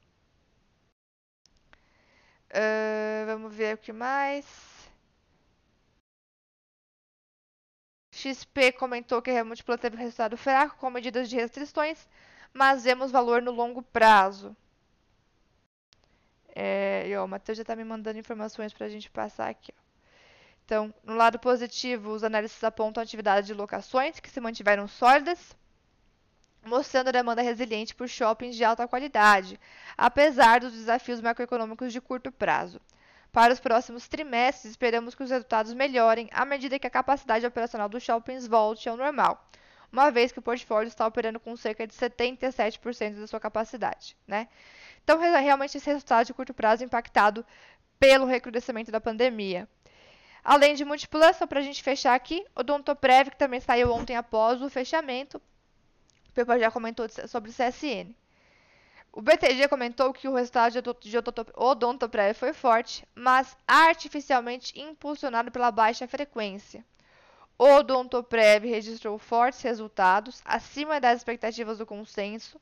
[2.49, 4.45] Uh, vamos ver o que mais.
[8.11, 12.07] XP comentou que a Múltipla teve resultado fraco com medidas de restrições,
[12.51, 14.57] mas vemos valor no longo prazo.
[16.59, 19.71] É, e ó, o Matheus já está me mandando informações para a gente passar aqui.
[19.77, 19.81] Ó.
[20.65, 25.55] Então, no lado positivo, os analistas apontam a atividade de locações que se mantiveram sólidas,
[26.65, 29.59] mostrando a demanda resiliente por shoppings de alta qualidade,
[29.95, 32.81] apesar dos desafios macroeconômicos de curto prazo.
[33.31, 37.87] Para os próximos trimestres, esperamos que os resultados melhorem à medida que a capacidade operacional
[37.87, 39.47] dos shoppings volte ao normal,
[39.99, 44.15] uma vez que o portfólio está operando com cerca de 77% da sua capacidade.
[44.27, 44.47] Né?
[45.03, 47.45] Então, realmente, esse resultado de curto prazo impactado
[47.99, 49.67] pelo recrudescimento da pandemia.
[50.43, 54.15] Além de Multiplus, só para a gente fechar aqui, o Odontoprev, que também saiu ontem
[54.15, 55.41] após o fechamento.
[56.29, 58.13] O Pepa já comentou sobre o CSN.
[59.11, 61.17] O BTG comentou que o resultado de
[61.55, 66.85] Odontoprev foi forte, mas artificialmente impulsionado pela baixa frequência.
[67.59, 72.61] O Odontoprev registrou fortes resultados, acima das expectativas do consenso,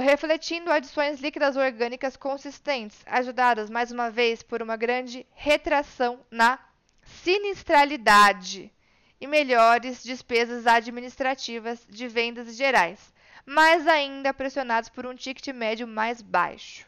[0.00, 6.58] refletindo adições líquidas orgânicas consistentes, ajudadas mais uma vez por uma grande retração na
[7.02, 8.72] sinistralidade
[9.20, 13.12] e melhores despesas administrativas de vendas gerais,
[13.44, 16.86] mas ainda pressionados por um ticket médio mais baixo.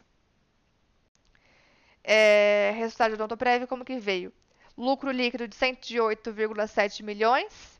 [2.03, 4.33] É, resultado do Odontoprev como que veio?
[4.81, 7.79] Lucro líquido de 108,7 milhões,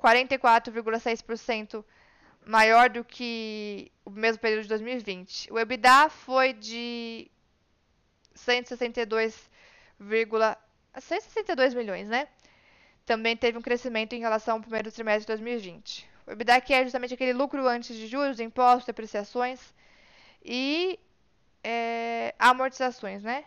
[0.00, 1.84] 44,6%
[2.46, 5.52] maior do que o mesmo período de 2020.
[5.52, 7.28] O EBITDA foi de
[8.32, 9.50] 162,
[11.00, 12.28] 162 milhões, né?
[13.04, 16.08] Também teve um crescimento em relação ao primeiro trimestre de 2020.
[16.28, 19.74] O EBITDA que é justamente aquele lucro antes de juros, impostos, depreciações
[20.44, 20.96] e
[21.64, 23.44] é, amortizações, né?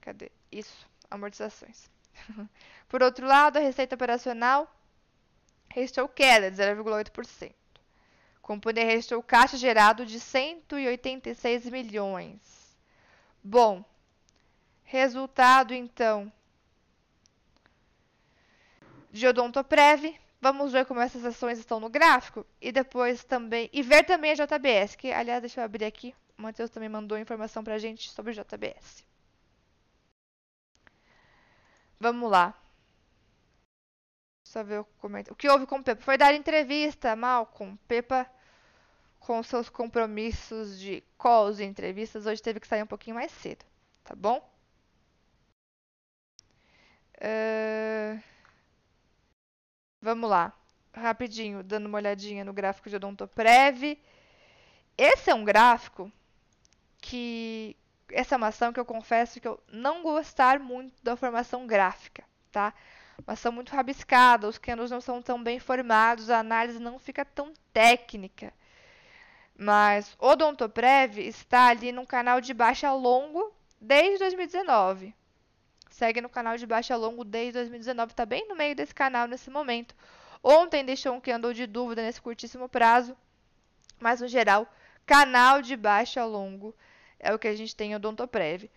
[0.00, 0.32] Cadê?
[0.50, 1.91] Isso, amortizações.
[2.88, 4.70] Por outro lado, a receita operacional
[5.68, 7.52] registrou queda de 0,8%.
[8.42, 12.76] Companhia registrou caixa gerado de 186 milhões.
[13.42, 13.84] Bom,
[14.84, 16.30] resultado então
[19.10, 20.18] de Odontoprev.
[20.40, 24.34] Vamos ver como essas ações estão no gráfico e depois também e ver também a
[24.34, 26.12] JBS, que aliás, deixa eu abrir aqui.
[26.36, 29.04] O Matheus também mandou informação pra gente sobre JBS.
[32.02, 32.52] Vamos lá.
[34.44, 35.34] Só ver o comentário.
[35.34, 36.02] O que houve com o Pepa?
[36.02, 37.78] Foi dar entrevista, Malcolm.
[37.86, 38.28] Pepa,
[39.20, 43.64] com seus compromissos de calls e entrevistas, hoje teve que sair um pouquinho mais cedo.
[44.02, 44.38] Tá bom?
[47.18, 48.20] Uh...
[50.00, 50.52] Vamos lá.
[50.92, 53.96] Rapidinho, dando uma olhadinha no gráfico de Odontoprev.
[54.98, 56.10] Esse é um gráfico
[56.98, 57.76] que...
[58.12, 62.24] Essa é uma ação que eu confesso que eu não gostar muito da formação gráfica,
[62.50, 62.74] tá?
[63.26, 67.24] mas são muito rabiscadas, os candles não são tão bem formados, a análise não fica
[67.24, 68.52] tão técnica.
[69.56, 75.14] Mas o Odontoprev está ali num canal de baixa longo, desde 2019.
[75.90, 79.28] Segue no canal de baixo a longo desde 2019, está bem no meio desse canal
[79.28, 79.94] nesse momento.
[80.42, 83.16] Ontem deixou um andou de dúvida nesse curtíssimo prazo,
[84.00, 84.66] mas no geral,
[85.06, 86.74] canal de baixo a longo
[87.22, 88.68] é o que a gente tem em Odontoprev.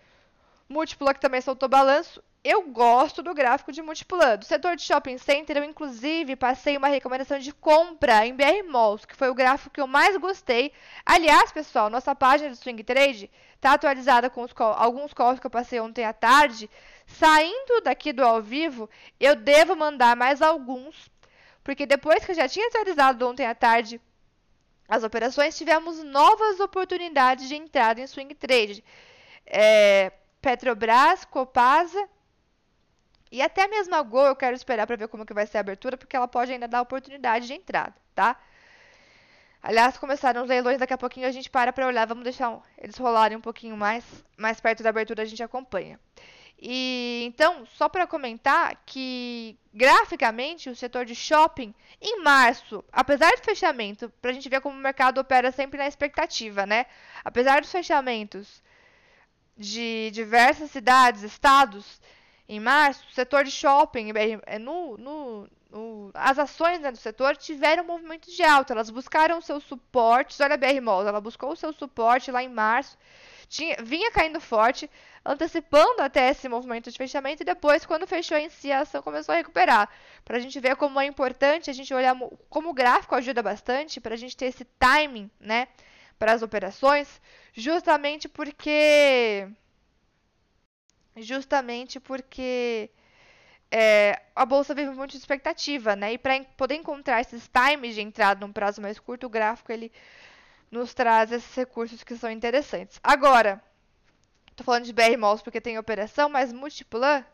[0.70, 2.24] Múltipla que também soltou balanço.
[2.44, 4.38] Eu gosto do gráfico de múltipla.
[4.38, 9.06] Do setor de shopping center, eu inclusive passei uma recomendação de compra em BR Malls,
[9.06, 10.72] que foi o gráfico que eu mais gostei.
[11.04, 15.52] Aliás, pessoal, nossa página do Swing Trade está atualizada com call, alguns calls que eu
[15.52, 16.70] passei ontem à tarde.
[17.08, 18.88] Saindo daqui do ao vivo,
[19.20, 21.10] eu devo mandar mais alguns,
[21.64, 24.00] porque depois que eu já tinha atualizado ontem à tarde
[24.88, 28.84] as operações, tivemos novas oportunidades de entrada em swing trade.
[29.46, 30.12] É,
[30.42, 32.08] Petrobras, Copasa
[33.32, 35.62] e até mesmo a Gol, eu quero esperar para ver como que vai ser a
[35.62, 38.40] abertura, porque ela pode ainda dar oportunidade de entrada, tá?
[39.62, 42.96] Aliás, começaram os leilões, daqui a pouquinho a gente para para olhar, vamos deixar eles
[42.98, 44.06] rolarem um pouquinho mais,
[44.38, 46.00] mais perto da abertura a gente acompanha.
[46.60, 53.44] E então, só para comentar que graficamente o setor de shopping em março, apesar do
[53.44, 56.86] fechamento, para a gente ver como o mercado opera sempre na expectativa, né?
[57.24, 58.64] Apesar dos fechamentos
[59.58, 62.00] de diversas cidades, estados,
[62.48, 64.12] em março, o setor de shopping,
[64.46, 68.74] é, no, no, no, as ações né, do setor tiveram um movimento de alta.
[68.74, 70.40] Elas buscaram seus suportes.
[70.40, 72.98] Olha a BR Malls, ela buscou o seu suporte lá em março.
[73.48, 74.90] Tinha, vinha caindo forte,
[75.24, 77.44] antecipando até esse movimento de fechamento.
[77.44, 79.90] E depois, quando fechou em si, a ação começou a recuperar.
[80.24, 82.16] Para a gente ver como é importante a gente olhar
[82.50, 85.68] como o gráfico ajuda bastante, para a gente ter esse timing, né?
[86.18, 87.22] Para as operações,
[87.54, 89.48] justamente porque
[91.18, 92.90] justamente porque
[93.72, 96.14] é, a bolsa vive muito de expectativa, né?
[96.14, 99.92] E para poder encontrar esses times de entrada num prazo mais curto, o gráfico ele
[100.76, 103.00] nos traz esses recursos que são interessantes.
[103.04, 103.62] Agora,
[104.56, 107.26] tô falando de BR Malls porque tem operação, mas Multiplan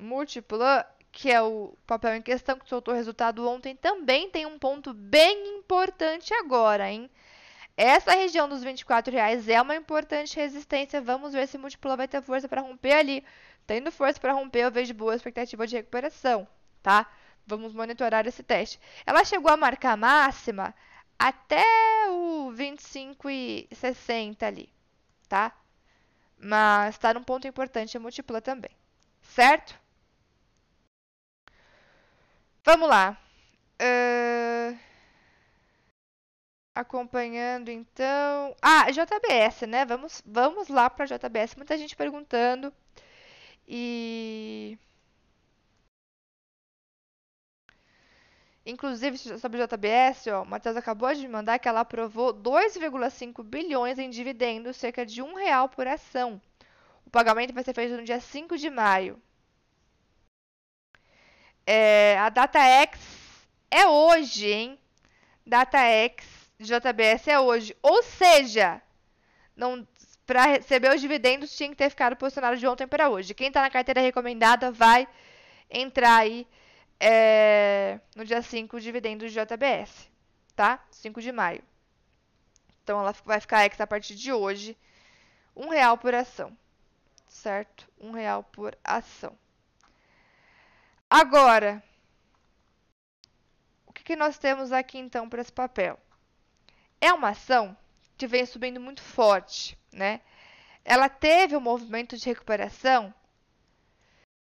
[0.00, 4.58] Multiplan, que é o papel em questão que soltou o resultado ontem, também tem um
[4.58, 7.10] ponto bem importante agora, hein?
[7.76, 11.00] Essa região dos 24 reais é uma importante resistência.
[11.00, 13.24] Vamos ver se o múltiplo vai ter força para romper ali.
[13.66, 16.46] Tendo força para romper, eu vejo boa expectativa de recuperação,
[16.82, 17.10] tá?
[17.46, 18.80] Vamos monitorar esse teste.
[19.06, 20.74] Ela chegou a marcar máxima
[21.18, 21.64] até
[22.10, 24.72] o 25,60 ali,
[25.28, 25.52] tá?
[26.38, 28.70] Mas está num ponto importante a múltipla também,
[29.22, 29.78] certo?
[32.64, 33.16] Vamos lá.
[33.80, 34.94] Uh
[36.74, 38.56] acompanhando então.
[38.60, 39.84] Ah, JBS, né?
[39.84, 41.54] Vamos, vamos lá para JBS.
[41.56, 42.72] Muita gente perguntando.
[43.68, 44.78] E
[48.66, 53.98] Inclusive, sobre JBS, ó, o Matheus acabou de me mandar que ela aprovou 2,5 bilhões
[53.98, 56.40] em dividendos, cerca de um real por ação.
[57.04, 59.20] O pagamento vai ser feito no dia 5 de maio.
[61.66, 62.98] É, a DataX
[63.70, 64.78] é hoje, hein?
[65.46, 66.24] DataX
[66.58, 67.76] JBS é hoje.
[67.82, 68.80] Ou seja,
[69.56, 69.86] não
[70.26, 73.34] para receber os dividendos tinha que ter ficado posicionado de ontem para hoje.
[73.34, 75.06] Quem está na carteira recomendada vai
[75.70, 76.46] entrar aí
[77.00, 80.10] é, no dia 5 dividendos de JBS,
[80.54, 80.84] tá?
[80.90, 81.62] 5 de maio.
[82.82, 84.76] Então ela vai ficar ex a partir de hoje,
[85.56, 86.56] um real por ação,
[87.26, 87.88] certo?
[87.98, 89.36] Um real por ação.
[91.08, 91.82] Agora,
[93.86, 95.98] o que, que nós temos aqui então para esse papel?
[97.04, 97.76] é uma ação
[98.16, 100.22] que vem subindo muito forte, né?
[100.82, 103.12] Ela teve um movimento de recuperação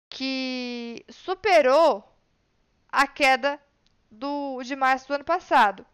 [0.09, 2.14] que superou
[2.95, 3.61] a queda
[4.11, 5.85] do, de março do ano passado.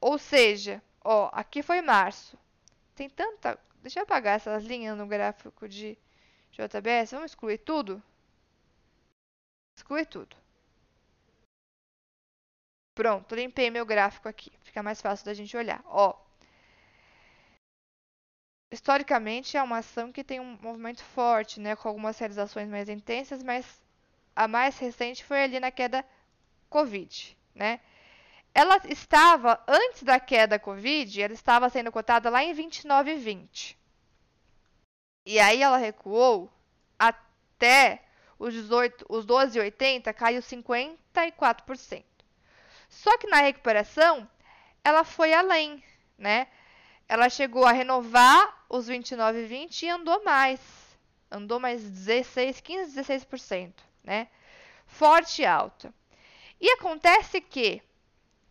[0.00, 2.38] Ou seja, ó, aqui foi março.
[2.94, 3.58] Tem tanta.
[3.82, 5.98] Deixa eu apagar essas linhas no gráfico de
[6.52, 7.12] JBS.
[7.12, 8.02] Vamos excluir tudo?
[9.76, 10.36] Excluir tudo.
[12.94, 14.50] Pronto, limpei meu gráfico aqui.
[14.62, 15.82] Fica mais fácil da gente olhar.
[15.86, 16.14] Ó,
[18.72, 23.42] historicamente é uma ação que tem um movimento forte, né, com algumas realizações mais intensas,
[23.42, 23.80] mas
[24.36, 26.04] a mais recente foi ali na queda
[26.68, 27.80] Covid, né?
[28.54, 33.76] Ela estava antes da queda Covid, ela estava sendo cotada lá em 29,20.
[35.24, 36.52] E aí ela recuou
[36.98, 38.02] até
[38.38, 42.04] os 18, os 12,80, caiu 54%.
[42.88, 44.28] Só que na recuperação,
[44.84, 45.82] ela foi além,
[46.16, 46.46] né?
[47.08, 50.60] Ela chegou a renovar os 29,20 e andou mais.
[51.30, 53.72] Andou mais 16, 15, 16%,
[54.06, 54.28] né?
[54.86, 55.92] Forte e alta.
[56.58, 57.82] E acontece que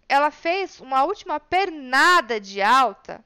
[0.07, 3.25] ela fez uma última pernada de alta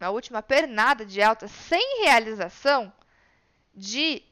[0.00, 2.92] na última pernada de alta sem realização
[3.72, 4.24] de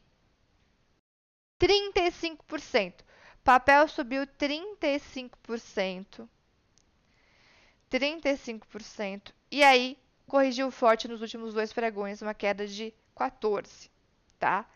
[1.61, 3.05] 35%.
[3.45, 6.29] Papel subiu 35%.
[7.91, 9.33] 35%.
[9.51, 13.91] E aí, corrigiu forte nos últimos dois pregões, uma queda de 14,
[14.39, 14.67] tá?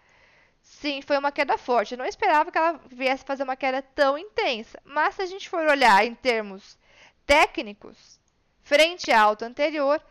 [0.69, 1.95] Sim, foi uma queda forte.
[1.95, 4.81] Eu não esperava que ela viesse fazer uma queda tão intensa.
[4.85, 6.77] Mas se a gente for olhar em termos
[7.25, 8.21] técnicos,
[8.62, 10.03] frente à alta anterior,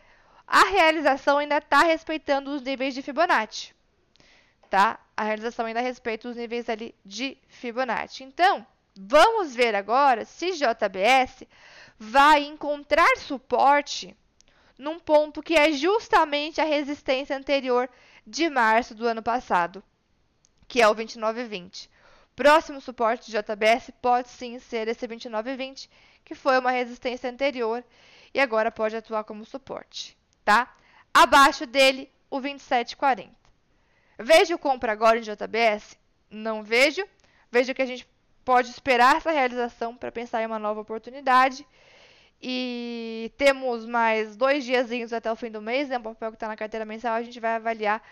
[0.46, 3.74] a realização ainda está respeitando os níveis de Fibonacci,
[4.70, 4.98] tá?
[5.14, 8.24] A realização ainda respeita os níveis ali de Fibonacci.
[8.24, 11.44] Então, vamos ver agora se JBS
[11.98, 14.16] vai encontrar suporte
[14.78, 17.88] num ponto que é justamente a resistência anterior
[18.26, 19.82] de março do ano passado,
[20.68, 21.88] que é o 29,20.
[22.34, 25.88] Próximo suporte de JBS pode sim ser esse 29,20,
[26.24, 27.82] que foi uma resistência anterior
[28.34, 30.76] e agora pode atuar como suporte, tá?
[31.14, 33.30] Abaixo dele, o 27,40.
[34.18, 35.98] Vejo compra agora em JBS?
[36.30, 37.06] Não vejo.
[37.50, 38.06] Vejo que a gente
[38.44, 41.66] pode esperar essa realização para pensar em uma nova oportunidade.
[42.40, 45.98] E temos mais dois diazinhos até o fim do mês, né?
[45.98, 48.02] O papel que está na carteira mensal, a gente vai avaliar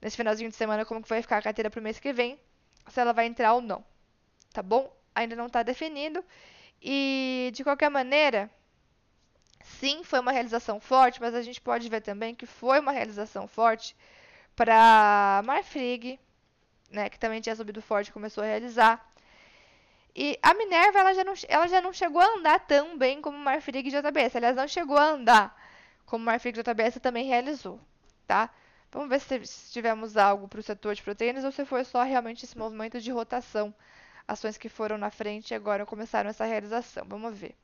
[0.00, 2.38] nesse finalzinho de semana como que vai ficar a carteira para o mês que vem,
[2.88, 3.84] se ela vai entrar ou não.
[4.52, 4.94] Tá bom?
[5.14, 6.24] Ainda não está definido.
[6.82, 8.50] E de qualquer maneira,
[9.62, 13.46] sim, foi uma realização forte, mas a gente pode ver também que foi uma realização
[13.46, 13.96] forte
[14.56, 16.18] para Marfrig,
[16.90, 19.06] né, que também tinha subido forte começou a realizar.
[20.14, 23.38] E a Minerva ela já, não, ela já não chegou a andar tão bem como
[23.38, 24.36] Marfrig e JBS.
[24.36, 25.56] Aliás, não chegou a andar
[26.04, 27.80] como Marfrig e JBS também realizou,
[28.26, 28.50] tá?
[28.92, 32.44] Vamos ver se, tivemos algo para o setor de proteínas ou se foi só realmente
[32.44, 33.74] esse movimento de rotação.
[34.26, 37.04] Ações que foram na frente e agora começaram essa realização.
[37.08, 37.54] Vamos ver.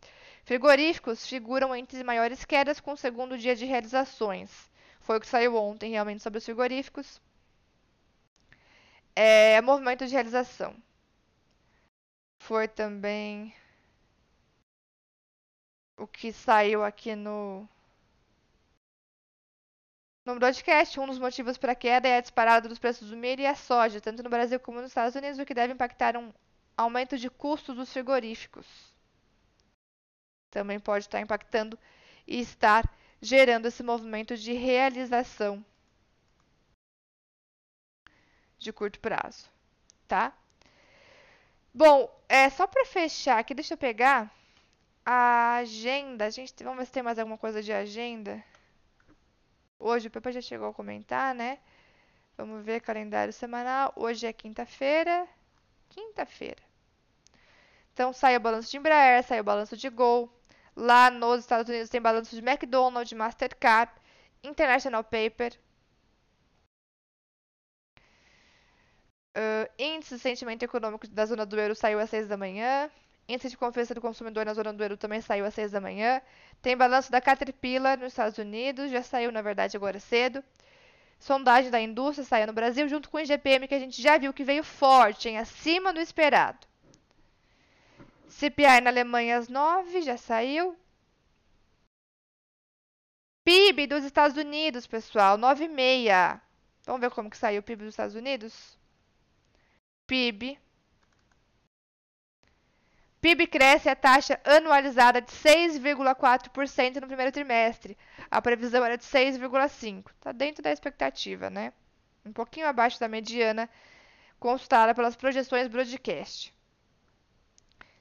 [0.44, 4.50] Frigoríficos figuram entre maiores quedas com o segundo dia de realizações.
[5.00, 7.20] Foi o que saiu ontem realmente sobre os frigoríficos.
[9.14, 10.76] É, movimento de realização
[12.38, 13.52] foi também
[15.96, 17.68] o que saiu aqui no
[20.26, 20.98] no broadcast.
[20.98, 23.54] Um dos motivos para a queda é a disparada dos preços do milho e a
[23.54, 26.32] soja, tanto no Brasil como nos Estados Unidos, o que deve impactar um
[26.76, 28.66] aumento de custos dos frigoríficos.
[30.50, 31.78] Também pode estar impactando
[32.26, 32.84] e estar
[33.20, 35.64] gerando esse movimento de realização
[38.58, 39.48] de curto prazo,
[40.08, 40.32] tá?
[41.72, 44.32] Bom, é só para fechar aqui, deixa eu pegar
[45.04, 46.24] a agenda.
[46.24, 48.42] A gente, vamos ver se tem mais alguma coisa de agenda.
[49.78, 51.58] Hoje o Pepa já chegou a comentar, né?
[52.36, 53.92] Vamos ver calendário semanal.
[53.96, 55.26] Hoje é quinta-feira.
[55.88, 56.62] Quinta-feira.
[57.92, 60.30] Então sai o balanço de Embraer, sai o balanço de Gol.
[60.76, 63.92] Lá nos Estados Unidos tem balanço de McDonald's, Mastercard,
[64.44, 65.58] International Paper,
[69.36, 72.90] Uh, índice de sentimento econômico da zona do euro saiu às 6 da manhã.
[73.28, 76.22] Índice de confiança do consumidor na zona do euro também saiu às 6 da manhã.
[76.62, 80.44] Tem balanço da Caterpillar nos Estados Unidos, já saiu na verdade agora cedo.
[81.18, 84.32] Sondagem da indústria saiu no Brasil, junto com o IGPM, que a gente já viu
[84.32, 86.66] que veio forte, hein, acima do esperado.
[88.28, 90.76] CPI na Alemanha às 9, já saiu.
[93.44, 96.40] PIB dos Estados Unidos, pessoal, 9,6.
[96.84, 98.76] Vamos ver como que saiu o PIB dos Estados Unidos?
[100.06, 100.58] PIB.
[103.26, 107.98] PIB cresce a taxa anualizada de 6,4% no primeiro trimestre.
[108.30, 110.04] A previsão era de 6,5%.
[110.12, 111.72] Está dentro da expectativa, né?
[112.24, 113.68] Um pouquinho abaixo da mediana
[114.38, 116.54] consultada pelas projeções broadcast.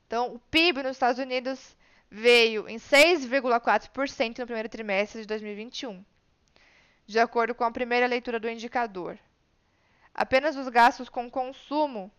[0.05, 1.75] Então, o PIB nos Estados Unidos
[2.07, 6.05] veio em 6,4% no primeiro trimestre de 2021,
[7.07, 9.17] de acordo com a primeira leitura do indicador.
[10.13, 12.11] Apenas os gastos com consumo.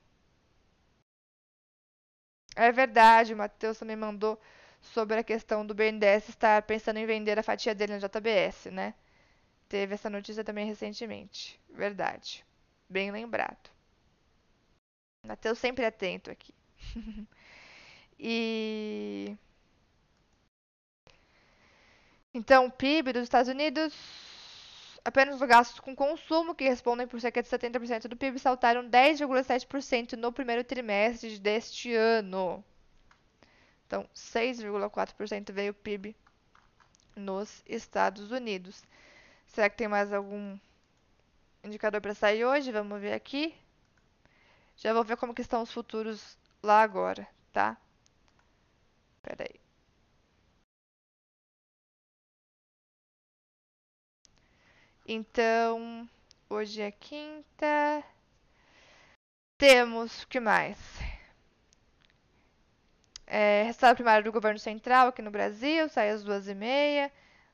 [2.56, 4.40] É verdade, o Matheus também mandou
[4.80, 8.94] sobre a questão do BNDES estar pensando em vender a fatia dele na JBS, né?
[9.68, 11.60] Teve essa notícia também recentemente.
[11.68, 12.44] Verdade.
[12.88, 13.70] Bem lembrado.
[15.26, 16.54] Matheus sempre atento aqui.
[18.18, 19.36] e.
[22.32, 23.92] Então, o PIB dos Estados Unidos
[25.06, 30.14] Apenas os gastos com consumo, que respondem por cerca de 70% do PIB, saltaram 10,7%
[30.14, 32.64] no primeiro trimestre deste ano.
[33.86, 36.16] Então, 6,4% veio o PIB
[37.14, 38.82] nos Estados Unidos.
[39.46, 40.58] Será que tem mais algum
[41.62, 42.72] indicador para sair hoje?
[42.72, 43.54] Vamos ver aqui.
[44.76, 47.76] Já vou ver como que estão os futuros lá agora, tá?
[49.18, 49.48] Espera
[55.08, 56.08] Então,
[56.50, 58.02] hoje é quinta.
[59.58, 60.76] Temos o que mais?
[63.26, 67.12] É, resultado primário do governo central aqui no Brasil, sai às duas e meia.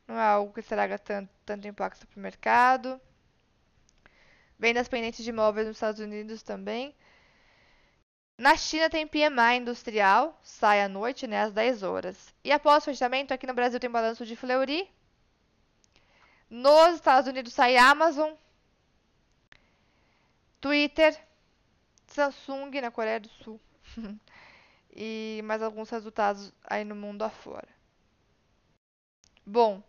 [0.08, 3.00] Não é algo que estraga tanto, tanto impacto para o mercado.
[4.58, 6.94] Vendas pendentes de imóveis nos Estados Unidos também.
[8.38, 12.34] Na China tem PMI industrial, sai à noite, né, às 10 horas.
[12.42, 14.88] E após o fechamento, aqui no Brasil tem balanço de Fleury.
[16.52, 18.34] Nos Estados Unidos sai Amazon,
[20.60, 21.18] Twitter,
[22.06, 23.58] Samsung na Coreia do Sul.
[24.94, 27.68] e mais alguns resultados aí no mundo afora.
[29.46, 29.82] Bom,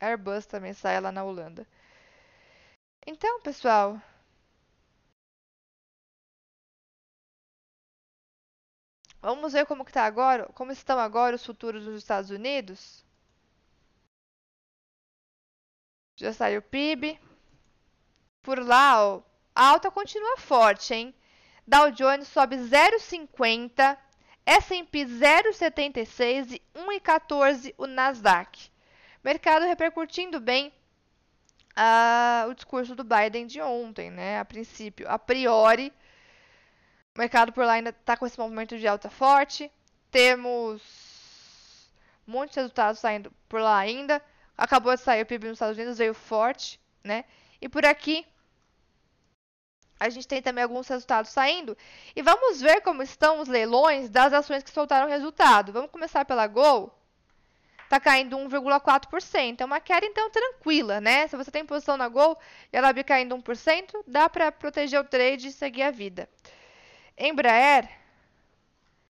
[0.00, 1.66] Airbus também sai lá na Holanda.
[3.04, 4.00] Então, pessoal,
[9.20, 13.03] vamos ver como que tá agora, como estão agora os futuros dos Estados Unidos.
[16.16, 17.18] Já saiu o PIB.
[18.42, 19.22] Por lá, ó,
[19.54, 21.14] a alta continua forte, hein?
[21.66, 23.96] Dow Jones sobe 0,50,
[24.44, 28.70] S&P 0,76 e 1,14 o Nasdaq.
[29.22, 30.70] Mercado repercutindo bem
[31.74, 34.38] uh, o discurso do Biden de ontem, né?
[34.38, 35.92] A princípio, a priori,
[37.14, 39.70] o mercado por lá ainda está com esse movimento de alta forte.
[40.10, 40.82] Temos
[42.26, 44.22] muitos resultados saindo por lá ainda.
[44.56, 47.24] Acabou de sair o PIB nos Estados Unidos, veio forte, né?
[47.60, 48.26] E por aqui
[49.98, 51.76] a gente tem também alguns resultados saindo.
[52.14, 55.72] E vamos ver como estão os leilões das ações que soltaram resultado.
[55.72, 56.92] Vamos começar pela Gol.
[57.84, 59.60] Está caindo 1,4%.
[59.60, 61.28] É uma queda, então, tranquila, né?
[61.28, 62.38] Se você tem posição na Gol
[62.72, 66.28] e ela vir caindo 1%, dá para proteger o trade e seguir a vida.
[67.16, 67.88] Embraer,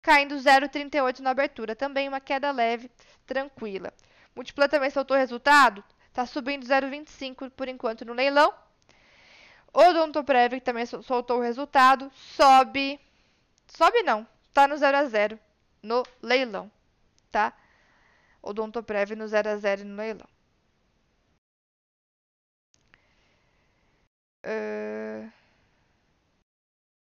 [0.01, 1.74] caindo 0,38% na abertura.
[1.74, 2.91] Também uma queda leve,
[3.26, 3.93] tranquila.
[4.39, 5.82] Multiplan também soltou resultado.
[6.07, 8.55] Está subindo 0,25% por enquanto no leilão.
[9.72, 13.01] Odontoprev, que também soltou o resultado, sobe.
[13.66, 15.39] Sobe não, tá no 0 a 0
[15.82, 16.70] no leilão,
[17.32, 17.53] tá?
[18.41, 20.28] Odontoprev no 0 a 0 no leilão.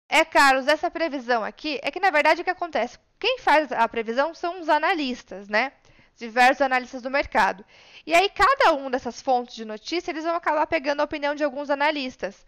[0.08, 2.98] É, Carlos, essa previsão aqui é que na verdade o que acontece?
[3.20, 5.72] Quem faz a previsão são os analistas, né?
[6.18, 7.64] Diversos analistas do mercado.
[8.04, 11.44] E aí, cada uma dessas fontes de notícia, eles vão acabar pegando a opinião de
[11.44, 12.44] alguns analistas.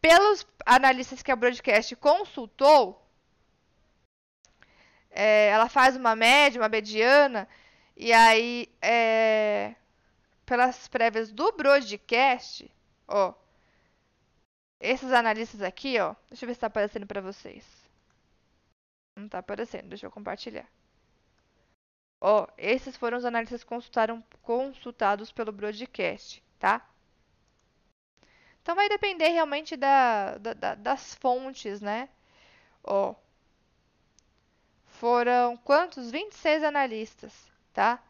[0.00, 3.02] Pelos analistas que a Broadcast consultou,
[5.10, 7.48] é, ela faz uma média, uma mediana,
[7.96, 9.74] e aí, é,
[10.44, 12.70] pelas prévias do Broadcast,
[13.08, 13.32] ó,
[14.80, 17.64] esses analistas aqui, ó, deixa eu ver se está aparecendo para vocês.
[19.16, 20.68] Não está aparecendo, deixa eu compartilhar.
[22.20, 23.64] Ó, esses foram os analistas
[24.42, 26.86] consultados pelo broadcast, tá?
[28.62, 32.08] Então vai depender realmente da, da, das fontes, né?
[32.82, 33.14] Ó,
[34.86, 36.10] foram quantos?
[36.10, 37.32] 26 analistas,
[37.72, 38.02] tá?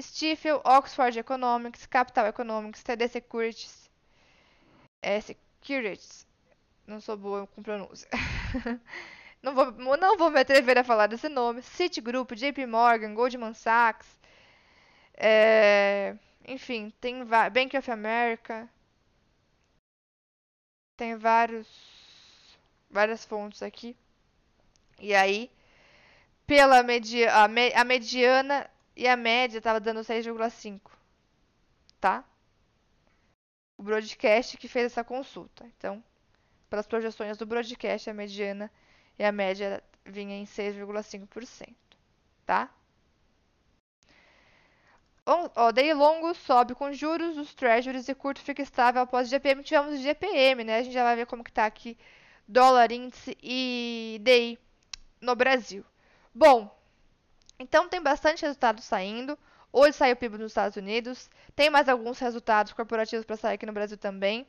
[0.00, 3.90] Stifel, Oxford Economics, Capital Economics, TD Securities,
[5.02, 6.26] é, Securities,
[6.86, 8.08] não sou boa com pronúncia.
[9.44, 11.60] Não vou, não vou me atrever a falar desse nome.
[11.60, 14.18] Citigroup, JP Morgan, Goldman Sachs.
[15.12, 16.16] É,
[16.48, 18.66] enfim, tem Bank of America.
[20.96, 21.68] Tem vários,
[22.88, 23.94] várias fontes aqui.
[24.98, 25.50] E aí,
[26.46, 30.90] pela media, a, me, a mediana e a média estava dando 6,5.
[32.00, 32.24] Tá?
[33.76, 35.66] O broadcast que fez essa consulta.
[35.76, 36.02] Então,
[36.70, 38.70] pelas projeções do broadcast, a mediana
[39.18, 41.74] e a média vinha em 6,5%,
[42.44, 42.70] tá?
[45.26, 49.62] O DI longo sobe com juros, os treasuries e curto fica estável após GPM.
[49.62, 50.78] Tivemos GPM, né?
[50.78, 51.96] A gente já vai ver como que tá aqui
[52.46, 54.58] dólar, índice e DI
[55.22, 55.82] no Brasil.
[56.34, 56.70] Bom,
[57.58, 59.38] então tem bastante resultado saindo.
[59.72, 61.30] Hoje saiu o PIB nos Estados Unidos.
[61.56, 64.46] Tem mais alguns resultados corporativos para sair aqui no Brasil também.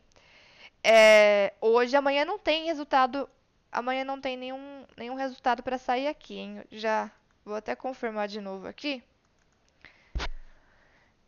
[0.83, 3.29] É, hoje, amanhã não tem resultado
[3.75, 6.63] Amanhã não tem nenhum, nenhum resultado para sair aqui, hein?
[6.71, 7.11] Já
[7.43, 9.03] vou até confirmar de novo aqui.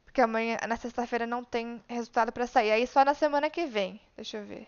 [0.06, 2.72] Porque amanhã, na sexta-feira, não tem resultado para sair.
[2.72, 4.00] Aí só na semana que vem.
[4.16, 4.66] Deixa eu ver.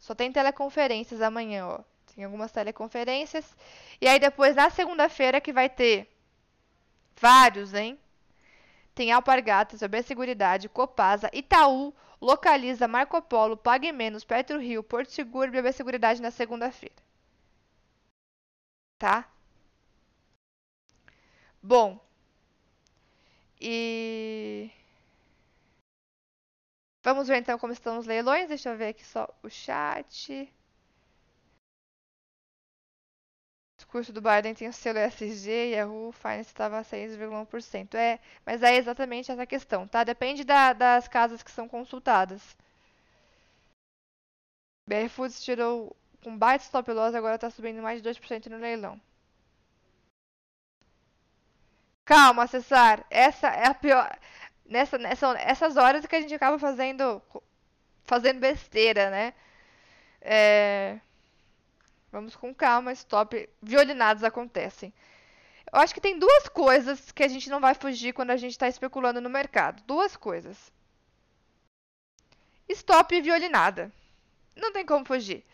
[0.00, 1.78] Só tem teleconferências amanhã, ó.
[2.12, 3.54] Tem algumas teleconferências.
[4.00, 6.10] E aí depois, na segunda-feira, que vai ter
[7.20, 7.96] vários, hein?
[8.96, 15.48] Tem Alpargatas, OB Seguridade, Copasa, Itaú, Localiza, Marco Polo, Pague Menos, Petro Rio, Porto Seguro
[15.48, 16.96] e BB Seguridade na segunda-feira.
[18.98, 19.28] Tá?
[21.62, 22.00] Bom.
[23.60, 24.70] E.
[27.02, 28.48] Vamos ver então como estão os leilões.
[28.48, 30.48] Deixa eu ver aqui só o chat.
[33.86, 37.94] O discurso do Biden tem o selo ESG e a Yahoo Finance estava a 6,1%.
[37.94, 40.04] É, mas é exatamente essa questão, tá?
[40.04, 42.56] Depende da, das casas que são consultadas.
[44.88, 49.00] BR Foods tirou com baita stop loss, agora está subindo mais de 2% no leilão.
[52.04, 53.04] Calma, Cessar.
[53.10, 54.18] Essa é a pior.
[54.64, 57.22] Nessa, nessa, essas horas que a gente acaba fazendo
[58.04, 59.34] fazendo besteira, né?
[60.20, 61.00] É...
[62.16, 63.46] Vamos com calma, stop.
[63.60, 64.90] Violinados acontecem.
[65.70, 68.52] Eu acho que tem duas coisas que a gente não vai fugir quando a gente
[68.52, 69.82] está especulando no mercado.
[69.86, 70.72] Duas coisas.
[72.70, 73.92] Stop e violinada.
[74.56, 75.44] Não tem como fugir.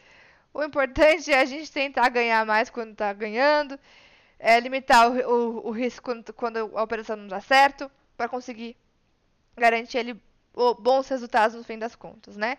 [0.54, 3.76] O importante é a gente tentar ganhar mais quando está ganhando,
[4.38, 8.76] é limitar o, o, o risco quando, quando, a operação não dá certo, para conseguir
[9.56, 10.22] garantir ele,
[10.78, 12.56] bons resultados no fim das contas, né?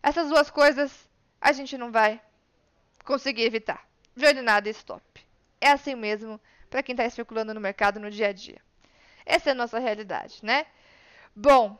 [0.00, 2.20] Essas duas coisas a gente não vai
[3.04, 3.86] conseguir evitar.
[4.14, 5.02] Violinada e stop.
[5.60, 8.60] É assim mesmo para quem está especulando no mercado no dia a dia.
[9.24, 10.66] Essa é a nossa realidade, né?
[11.34, 11.78] Bom,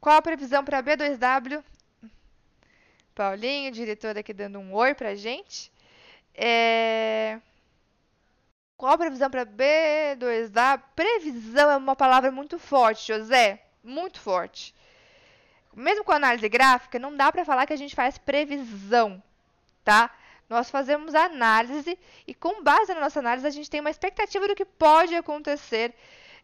[0.00, 1.62] qual a previsão para B2W?
[3.14, 5.70] Paulinho, diretor aqui dando um oi pra gente.
[6.34, 7.38] É...
[8.76, 10.82] Qual a previsão para B2W?
[10.96, 13.64] Previsão é uma palavra muito forte, José.
[13.82, 14.74] Muito forte.
[15.74, 19.22] Mesmo com análise gráfica, não dá para falar que a gente faz previsão,
[19.84, 20.10] tá?
[20.48, 24.54] Nós fazemos análise e, com base na nossa análise, a gente tem uma expectativa do
[24.54, 25.94] que pode acontecer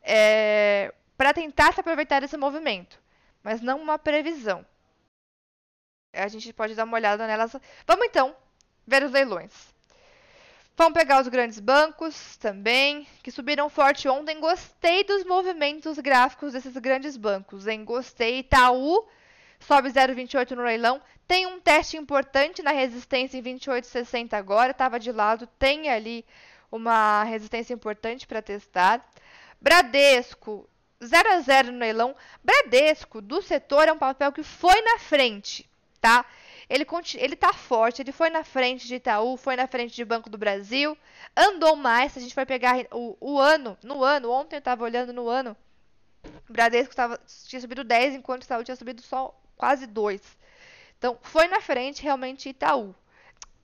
[0.02, 2.98] é, para tentar se aproveitar desse movimento,
[3.42, 4.64] mas não uma previsão
[6.12, 7.54] a gente pode dar uma olhada nelas.
[7.86, 8.34] Vamos então
[8.86, 9.52] ver os leilões.
[10.76, 14.38] Vamos pegar os grandes bancos também, que subiram forte ontem.
[14.38, 17.84] Gostei dos movimentos gráficos desses grandes bancos, hein?
[17.84, 18.38] Gostei.
[18.40, 19.06] Itaú
[19.60, 21.00] sobe 0,28 no leilão.
[21.26, 24.70] Tem um teste importante na resistência em 28,60 agora.
[24.72, 26.24] Estava de lado, tem ali
[26.70, 29.06] uma resistência importante para testar.
[29.60, 30.68] Bradesco,
[31.04, 32.14] 0 a 0 no leilão.
[32.42, 35.68] Bradesco, do setor, é um papel que foi na frente
[36.00, 36.24] tá?
[36.68, 36.86] Ele,
[37.16, 40.36] ele tá forte, ele foi na frente de Itaú, foi na frente de Banco do
[40.36, 40.96] Brasil,
[41.36, 44.84] andou mais, se a gente for pegar o, o ano, no ano, ontem eu estava
[44.84, 45.56] olhando no ano,
[46.48, 50.22] Bradesco tava, tinha subido 10, enquanto Itaú tinha subido só quase 2.
[50.96, 52.94] Então, foi na frente realmente Itaú.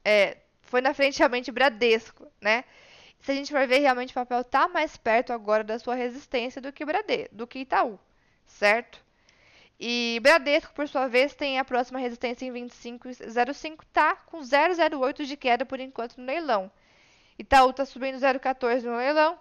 [0.04, 2.64] É, foi na frente realmente Bradesco, né?
[3.20, 6.60] Se a gente for ver, realmente o papel tá mais perto agora da sua resistência
[6.60, 7.98] do que Bradesco, do que Itaú,
[8.46, 9.02] certo?
[9.80, 15.36] E Bradesco, por sua vez, tem a próxima resistência em 25,05, tá com 0,08 de
[15.36, 16.70] queda por enquanto no leilão.
[17.38, 19.38] Itaú tá subindo 0,14 no leilão.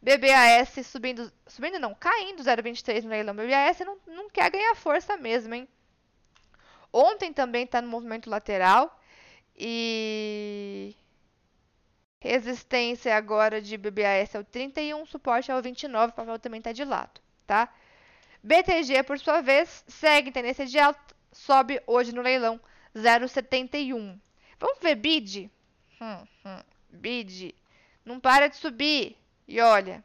[0.00, 3.34] BBAS subindo, subindo não, caindo 0,23 no leilão.
[3.34, 5.68] BBAS não, não quer ganhar força mesmo, hein?
[6.92, 9.00] Ontem também está no movimento lateral
[9.56, 10.96] e
[12.20, 16.72] resistência agora de BBAS é o 31, suporte é o 29, o papel também está
[16.72, 17.72] de lado, tá?
[18.42, 22.60] BTG, por sua vez, segue tendência de alta, sobe hoje no leilão
[22.94, 24.18] 0,71.
[24.58, 25.50] Vamos ver BID?
[26.00, 27.54] Hum, hum, BID
[28.08, 29.16] não para de subir.
[29.46, 30.02] E olha,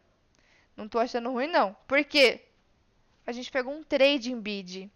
[0.75, 1.73] não tô achando ruim não.
[1.87, 2.41] Por quê?
[3.25, 4.91] A gente pegou um trade em BID.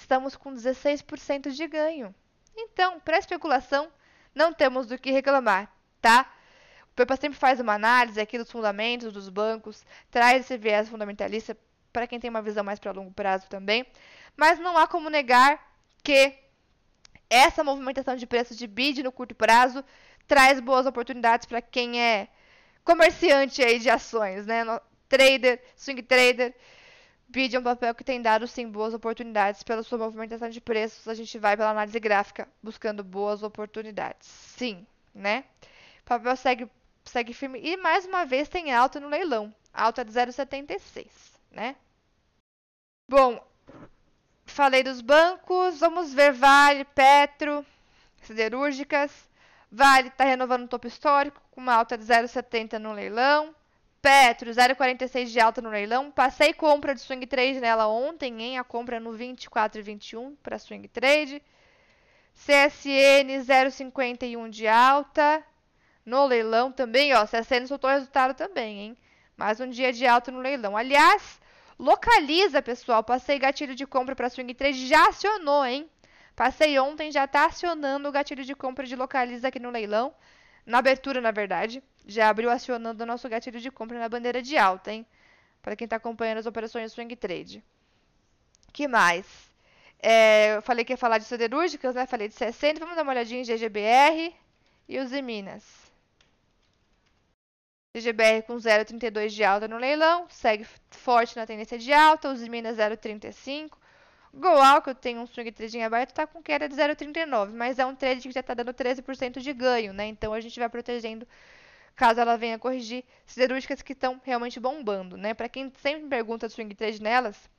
[0.00, 2.14] Estamos com 16% de ganho.
[2.56, 3.92] Então, para especulação,
[4.34, 5.70] não temos do que reclamar,
[6.00, 6.32] tá?
[6.90, 11.56] O Pepa sempre faz uma análise aqui dos fundamentos dos bancos, traz esse viés fundamentalista
[11.92, 13.86] para quem tem uma visão mais para longo prazo também.
[14.36, 15.60] Mas não há como negar
[16.02, 16.34] que
[17.28, 19.84] essa movimentação de preços de bid no curto prazo
[20.26, 22.28] traz boas oportunidades para quem é
[22.84, 24.64] comerciante aí de ações, né?
[25.08, 26.54] Trader, swing trader.
[27.30, 31.06] Bid é um papel que tem dado sim boas oportunidades pela sua movimentação de preços.
[31.06, 34.26] A gente vai pela análise gráfica buscando boas oportunidades.
[34.28, 34.84] Sim,
[35.14, 35.44] né?
[36.00, 36.68] O papel segue,
[37.04, 39.54] segue firme e mais uma vez tem alta no leilão.
[39.72, 41.06] Alta de 0,76
[41.52, 41.76] né?
[43.08, 43.40] Bom,
[44.44, 47.64] falei dos bancos, vamos ver Vale, Petro,
[48.22, 49.28] siderúrgicas.
[49.70, 53.54] Vale está renovando o topo histórico com uma alta de 0,70 no leilão.
[54.02, 56.10] Petro, 0,46 de alta no leilão.
[56.10, 58.58] Passei compra de swing trade nela ontem, hein?
[58.58, 61.42] A compra no 24,21 para swing trade.
[62.34, 65.44] CSN 0,51 de alta
[66.04, 67.24] no leilão também, ó.
[67.26, 68.96] CSN soltou resultado também, hein?
[69.36, 70.76] Mais um dia de alta no leilão.
[70.76, 71.40] Aliás,
[71.80, 73.02] Localiza, pessoal.
[73.02, 75.88] Passei gatilho de compra para swing trade, já acionou, hein?
[76.36, 80.14] Passei ontem, já está acionando o gatilho de compra de localiza aqui no leilão.
[80.66, 81.82] Na abertura, na verdade.
[82.06, 85.06] Já abriu acionando o nosso gatilho de compra na bandeira de alta, hein?
[85.62, 87.62] Para quem está acompanhando as operações swing trade.
[88.72, 89.26] que mais?
[90.02, 92.06] É, eu falei que ia falar de siderúrgicas, né?
[92.06, 92.80] Falei de 60.
[92.80, 94.34] Vamos dar uma olhadinha em GGBR
[94.88, 95.90] e os Minas.
[97.94, 102.76] GGBR com 0,32 de alta no leilão, segue forte na tendência de alta, os Minas
[102.76, 103.76] 0,35.
[104.32, 107.86] Goal, que eu tenho um swing trading aberto, está com queda de 0,39, mas é
[107.86, 110.06] um trade que já está dando 13% de ganho, né?
[110.06, 111.26] Então a gente vai protegendo
[111.96, 115.34] caso ela venha corrigir siderúrgicas que estão realmente bombando, né?
[115.34, 117.50] Para quem sempre pergunta swing trade nelas,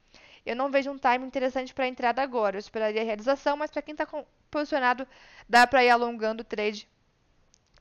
[0.46, 2.56] eu não vejo um time interessante para entrada agora.
[2.56, 4.08] Eu esperaria a realização, mas para quem está
[4.50, 5.08] posicionado,
[5.48, 6.88] dá para ir alongando o trade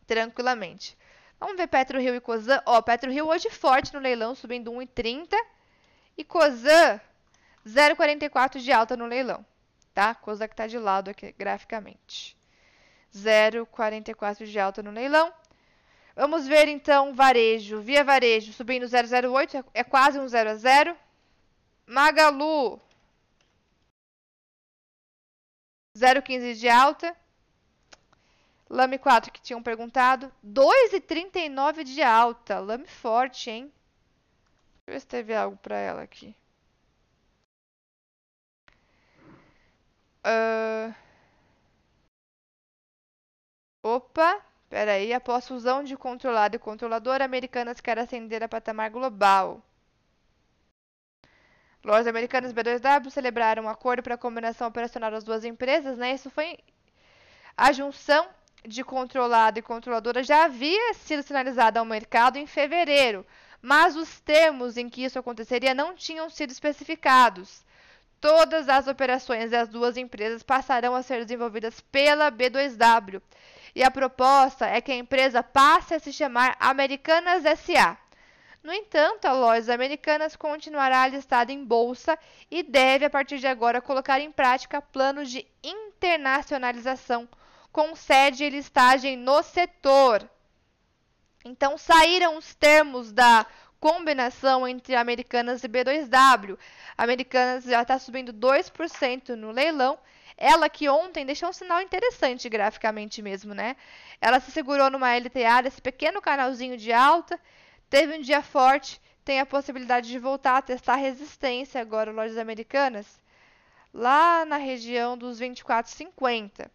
[0.07, 0.99] tranquilamente.
[1.39, 2.61] Vamos ver PetroRio e Cosan.
[2.67, 5.35] Ó, PetroRio hoje forte no leilão, subindo 1,30.
[6.19, 7.01] E Cosan,
[7.66, 9.45] 0,44 de alta no leilão.
[9.95, 10.15] Tá?
[10.15, 12.37] Cosan que está de lado aqui graficamente.
[13.15, 15.32] 0,44 de alta no leilão.
[16.15, 17.81] Vamos ver então varejo.
[17.81, 20.97] Via varejo subindo 0,08, é quase um 0 a 0.
[21.87, 22.81] Magalu.
[25.97, 27.16] 0,15 de alta.
[28.69, 30.32] Lame 4 que tinham perguntado.
[30.47, 32.61] 2,39 de alta.
[32.61, 33.73] Lame forte, hein?
[34.87, 36.35] Deixa eu ver se teve algo para ela aqui.
[40.25, 40.95] Uh...
[43.83, 45.13] Opa, peraí.
[45.13, 49.63] Após fusão de controlado e controlador, Americanas quer ascender a patamar global.
[51.83, 56.13] Lojas Americanas B2W celebraram um acordo para a combinação operacional das duas empresas, né?
[56.15, 56.59] Isso foi
[57.57, 58.29] a junção
[58.65, 63.27] de controlado e controladora já havia sido sinalizada ao mercado em fevereiro,
[63.63, 67.65] mas os termos em que isso aconteceria não tinham sido especificados.
[68.21, 73.23] Todas as operações das duas empresas passarão a ser desenvolvidas pela B2W.
[73.75, 77.97] E a proposta é que a empresa passe a se chamar Americanas SA.
[78.63, 82.19] No entanto, a Lojas Americanas continuará listada em bolsa
[82.51, 87.27] e deve, a partir de agora, colocar em prática planos de internacionalização
[87.73, 90.29] com sede e listagem no setor.
[91.43, 93.47] Então, saíram os termos da
[93.81, 96.59] combinação entre Americanas e B2W.
[96.97, 99.98] Americanas já está subindo 2% no leilão.
[100.36, 103.77] Ela que ontem deixou um sinal interessante graficamente mesmo, né?
[104.20, 107.39] Ela se segurou numa LTA, esse pequeno canalzinho de alta,
[107.90, 113.20] Teve um dia forte, tem a possibilidade de voltar a testar resistência agora lojas americanas,
[113.93, 116.70] lá na região dos 24,50.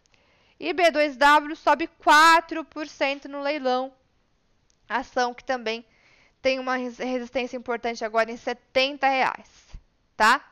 [0.60, 3.90] E B2W sobe 4% no leilão.
[4.86, 5.86] Ação que também
[6.46, 9.50] tem uma resistência importante agora em 70 reais,
[10.16, 10.48] tá?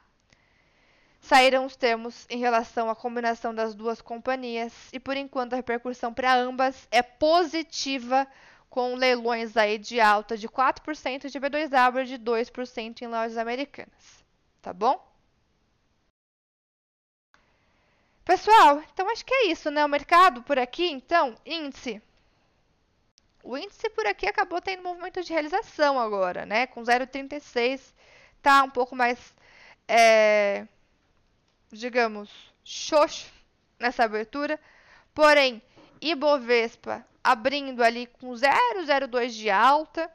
[1.20, 6.12] Saíram os termos em relação à combinação das duas companhias e por enquanto a repercussão
[6.12, 8.26] para ambas é positiva
[8.68, 14.24] com leilões aí de alta de 4% de B2W e de 2% em lojas americanas.
[14.60, 15.00] Tá bom?
[18.24, 19.84] Pessoal, então acho que é isso, né?
[19.84, 22.02] O mercado por aqui, então, índice.
[23.44, 26.66] O índice por aqui acabou tendo movimento de realização agora, né?
[26.66, 27.92] Com 0,36,
[28.40, 29.34] tá um pouco mais,
[29.86, 30.66] é,
[31.70, 32.30] digamos,
[32.64, 33.30] xoxo
[33.78, 34.58] nessa abertura.
[35.14, 35.62] Porém,
[36.00, 40.10] Ibovespa abrindo ali com 0,02 de alta.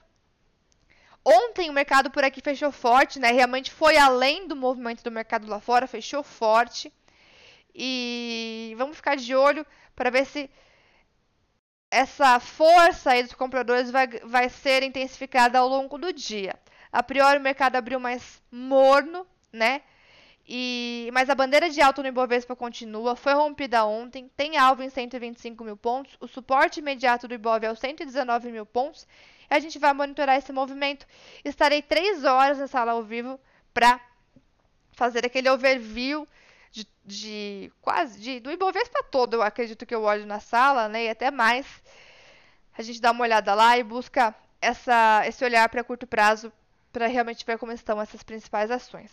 [1.23, 3.31] Ontem o mercado por aqui fechou forte, né?
[3.31, 6.91] Realmente foi além do movimento do mercado lá fora, fechou forte.
[7.75, 9.63] E vamos ficar de olho
[9.95, 10.49] para ver se
[11.91, 16.55] essa força aí dos compradores vai, vai ser intensificada ao longo do dia.
[16.91, 19.81] A priori o mercado abriu mais morno, né?
[20.47, 24.89] E, mas a bandeira de alta no Ibovespa continua, foi rompida ontem, tem alvo em
[24.89, 29.07] 125 mil pontos, o suporte imediato do Ibov é os 119 mil pontos,
[29.49, 31.05] e a gente vai monitorar esse movimento.
[31.45, 33.39] Estarei três horas na sala ao vivo
[33.71, 33.99] para
[34.93, 36.27] fazer aquele overview
[36.71, 41.05] de, de quase de, do Ibovespa todo, eu acredito que eu olho na sala, né,
[41.05, 41.65] e até mais.
[42.77, 46.51] A gente dá uma olhada lá e busca essa, esse olhar para curto prazo
[46.91, 49.11] para realmente ver como estão essas principais ações.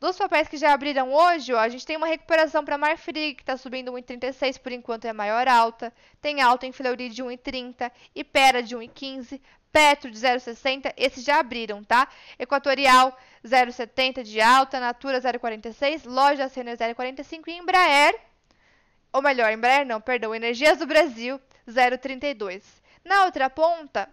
[0.00, 3.42] Dos papéis que já abriram hoje, ó, a gente tem uma recuperação para Marfrig, que
[3.42, 5.92] está subindo 1,36, por enquanto é a maior alta.
[6.20, 9.40] Tem alta em Fleury de 1,30, Ipera de 1,15,
[9.72, 12.08] Petro de 0,60, esses já abriram, tá?
[12.38, 18.18] Equatorial 0,70 de alta, Natura 0,46, Loja Sênior 0,45 e Embraer,
[19.12, 22.62] ou melhor, Embraer não, perdão, Energias do Brasil 0,32.
[23.04, 24.08] Na outra ponta,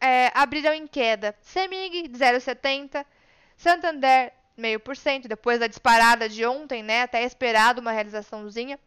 [0.00, 3.04] é, abriram em queda Semig 0,70,
[3.56, 8.78] Santander meio por cento, depois da disparada de ontem, né, até esperado uma realizaçãozinha.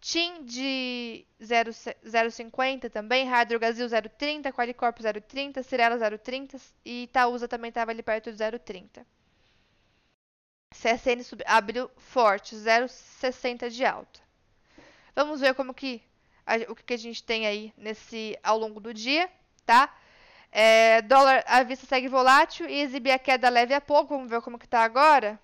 [0.00, 8.02] TIM de 0,50 também, Hydrogazil 0,30, Qualicorp 0,30, Cirela 0,30 e Itaúsa também estava ali
[8.02, 9.04] perto de 0,30.
[10.74, 14.20] CSN sub, abriu forte, 0,60 de alta.
[15.14, 16.02] Vamos ver como que
[16.46, 19.30] a, o que a gente tem aí nesse ao longo do dia,
[19.64, 19.94] tá?
[20.52, 24.14] É, dólar à vista segue volátil e exibir a queda leve a pouco.
[24.14, 25.40] Vamos ver como que tá agora.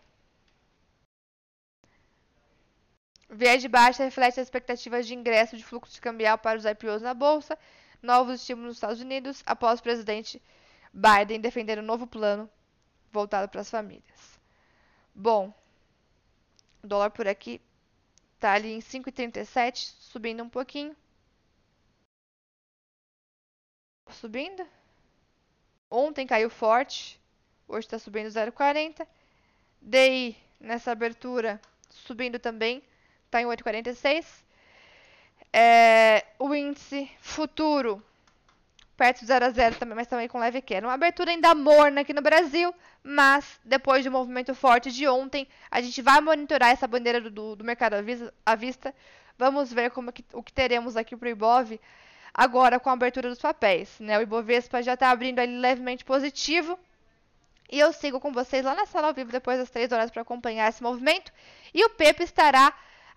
[3.34, 7.14] Viés de baixa reflete as expectativas de ingresso de fluxo cambial para os IPOs na
[7.14, 7.59] bolsa,
[8.02, 10.40] novos estímulos nos Estados Unidos após o presidente
[10.92, 12.48] Biden defender um novo plano
[13.10, 14.38] voltado para as famílias.
[15.14, 15.52] Bom,
[16.84, 17.59] dólar por aqui
[18.38, 20.94] tá ali em 5,37, subindo um pouquinho.
[24.10, 24.66] Subindo.
[25.90, 27.18] Ontem caiu forte,
[27.66, 29.06] hoje está subindo 0,40.
[29.80, 32.82] DI nessa abertura subindo também,
[33.32, 34.26] está em 8,46.
[35.50, 38.02] É, o índice futuro
[38.94, 40.86] perto de 0 a 0 também, mas também com leve queda.
[40.86, 45.48] Uma abertura ainda morna aqui no Brasil, mas depois de um movimento forte de ontem,
[45.70, 47.94] a gente vai monitorar essa bandeira do, do mercado
[48.46, 48.94] à vista.
[49.38, 51.80] Vamos ver como que, o que teremos aqui para o Ibov
[52.34, 53.98] agora com a abertura dos papéis.
[53.98, 54.18] Né?
[54.18, 56.78] O Ibovespa já está abrindo ali levemente positivo.
[57.70, 60.20] E eu sigo com vocês lá na sala ao vivo depois das 3 horas para
[60.20, 61.32] acompanhar esse movimento.
[61.72, 62.72] E o Pepe estará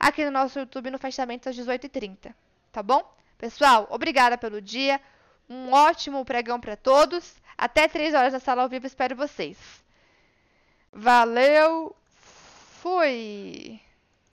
[0.08, 2.34] aqui no nosso YouTube no fechamento às 18h30.
[2.72, 3.04] Tá bom?
[3.38, 5.02] Pessoal, obrigada pelo dia.
[5.50, 7.36] Um ótimo pregão para todos.
[7.58, 8.86] Até 3 horas na sala ao vivo.
[8.86, 9.58] Espero vocês.
[10.92, 11.96] Valeu.
[12.82, 13.80] Fui.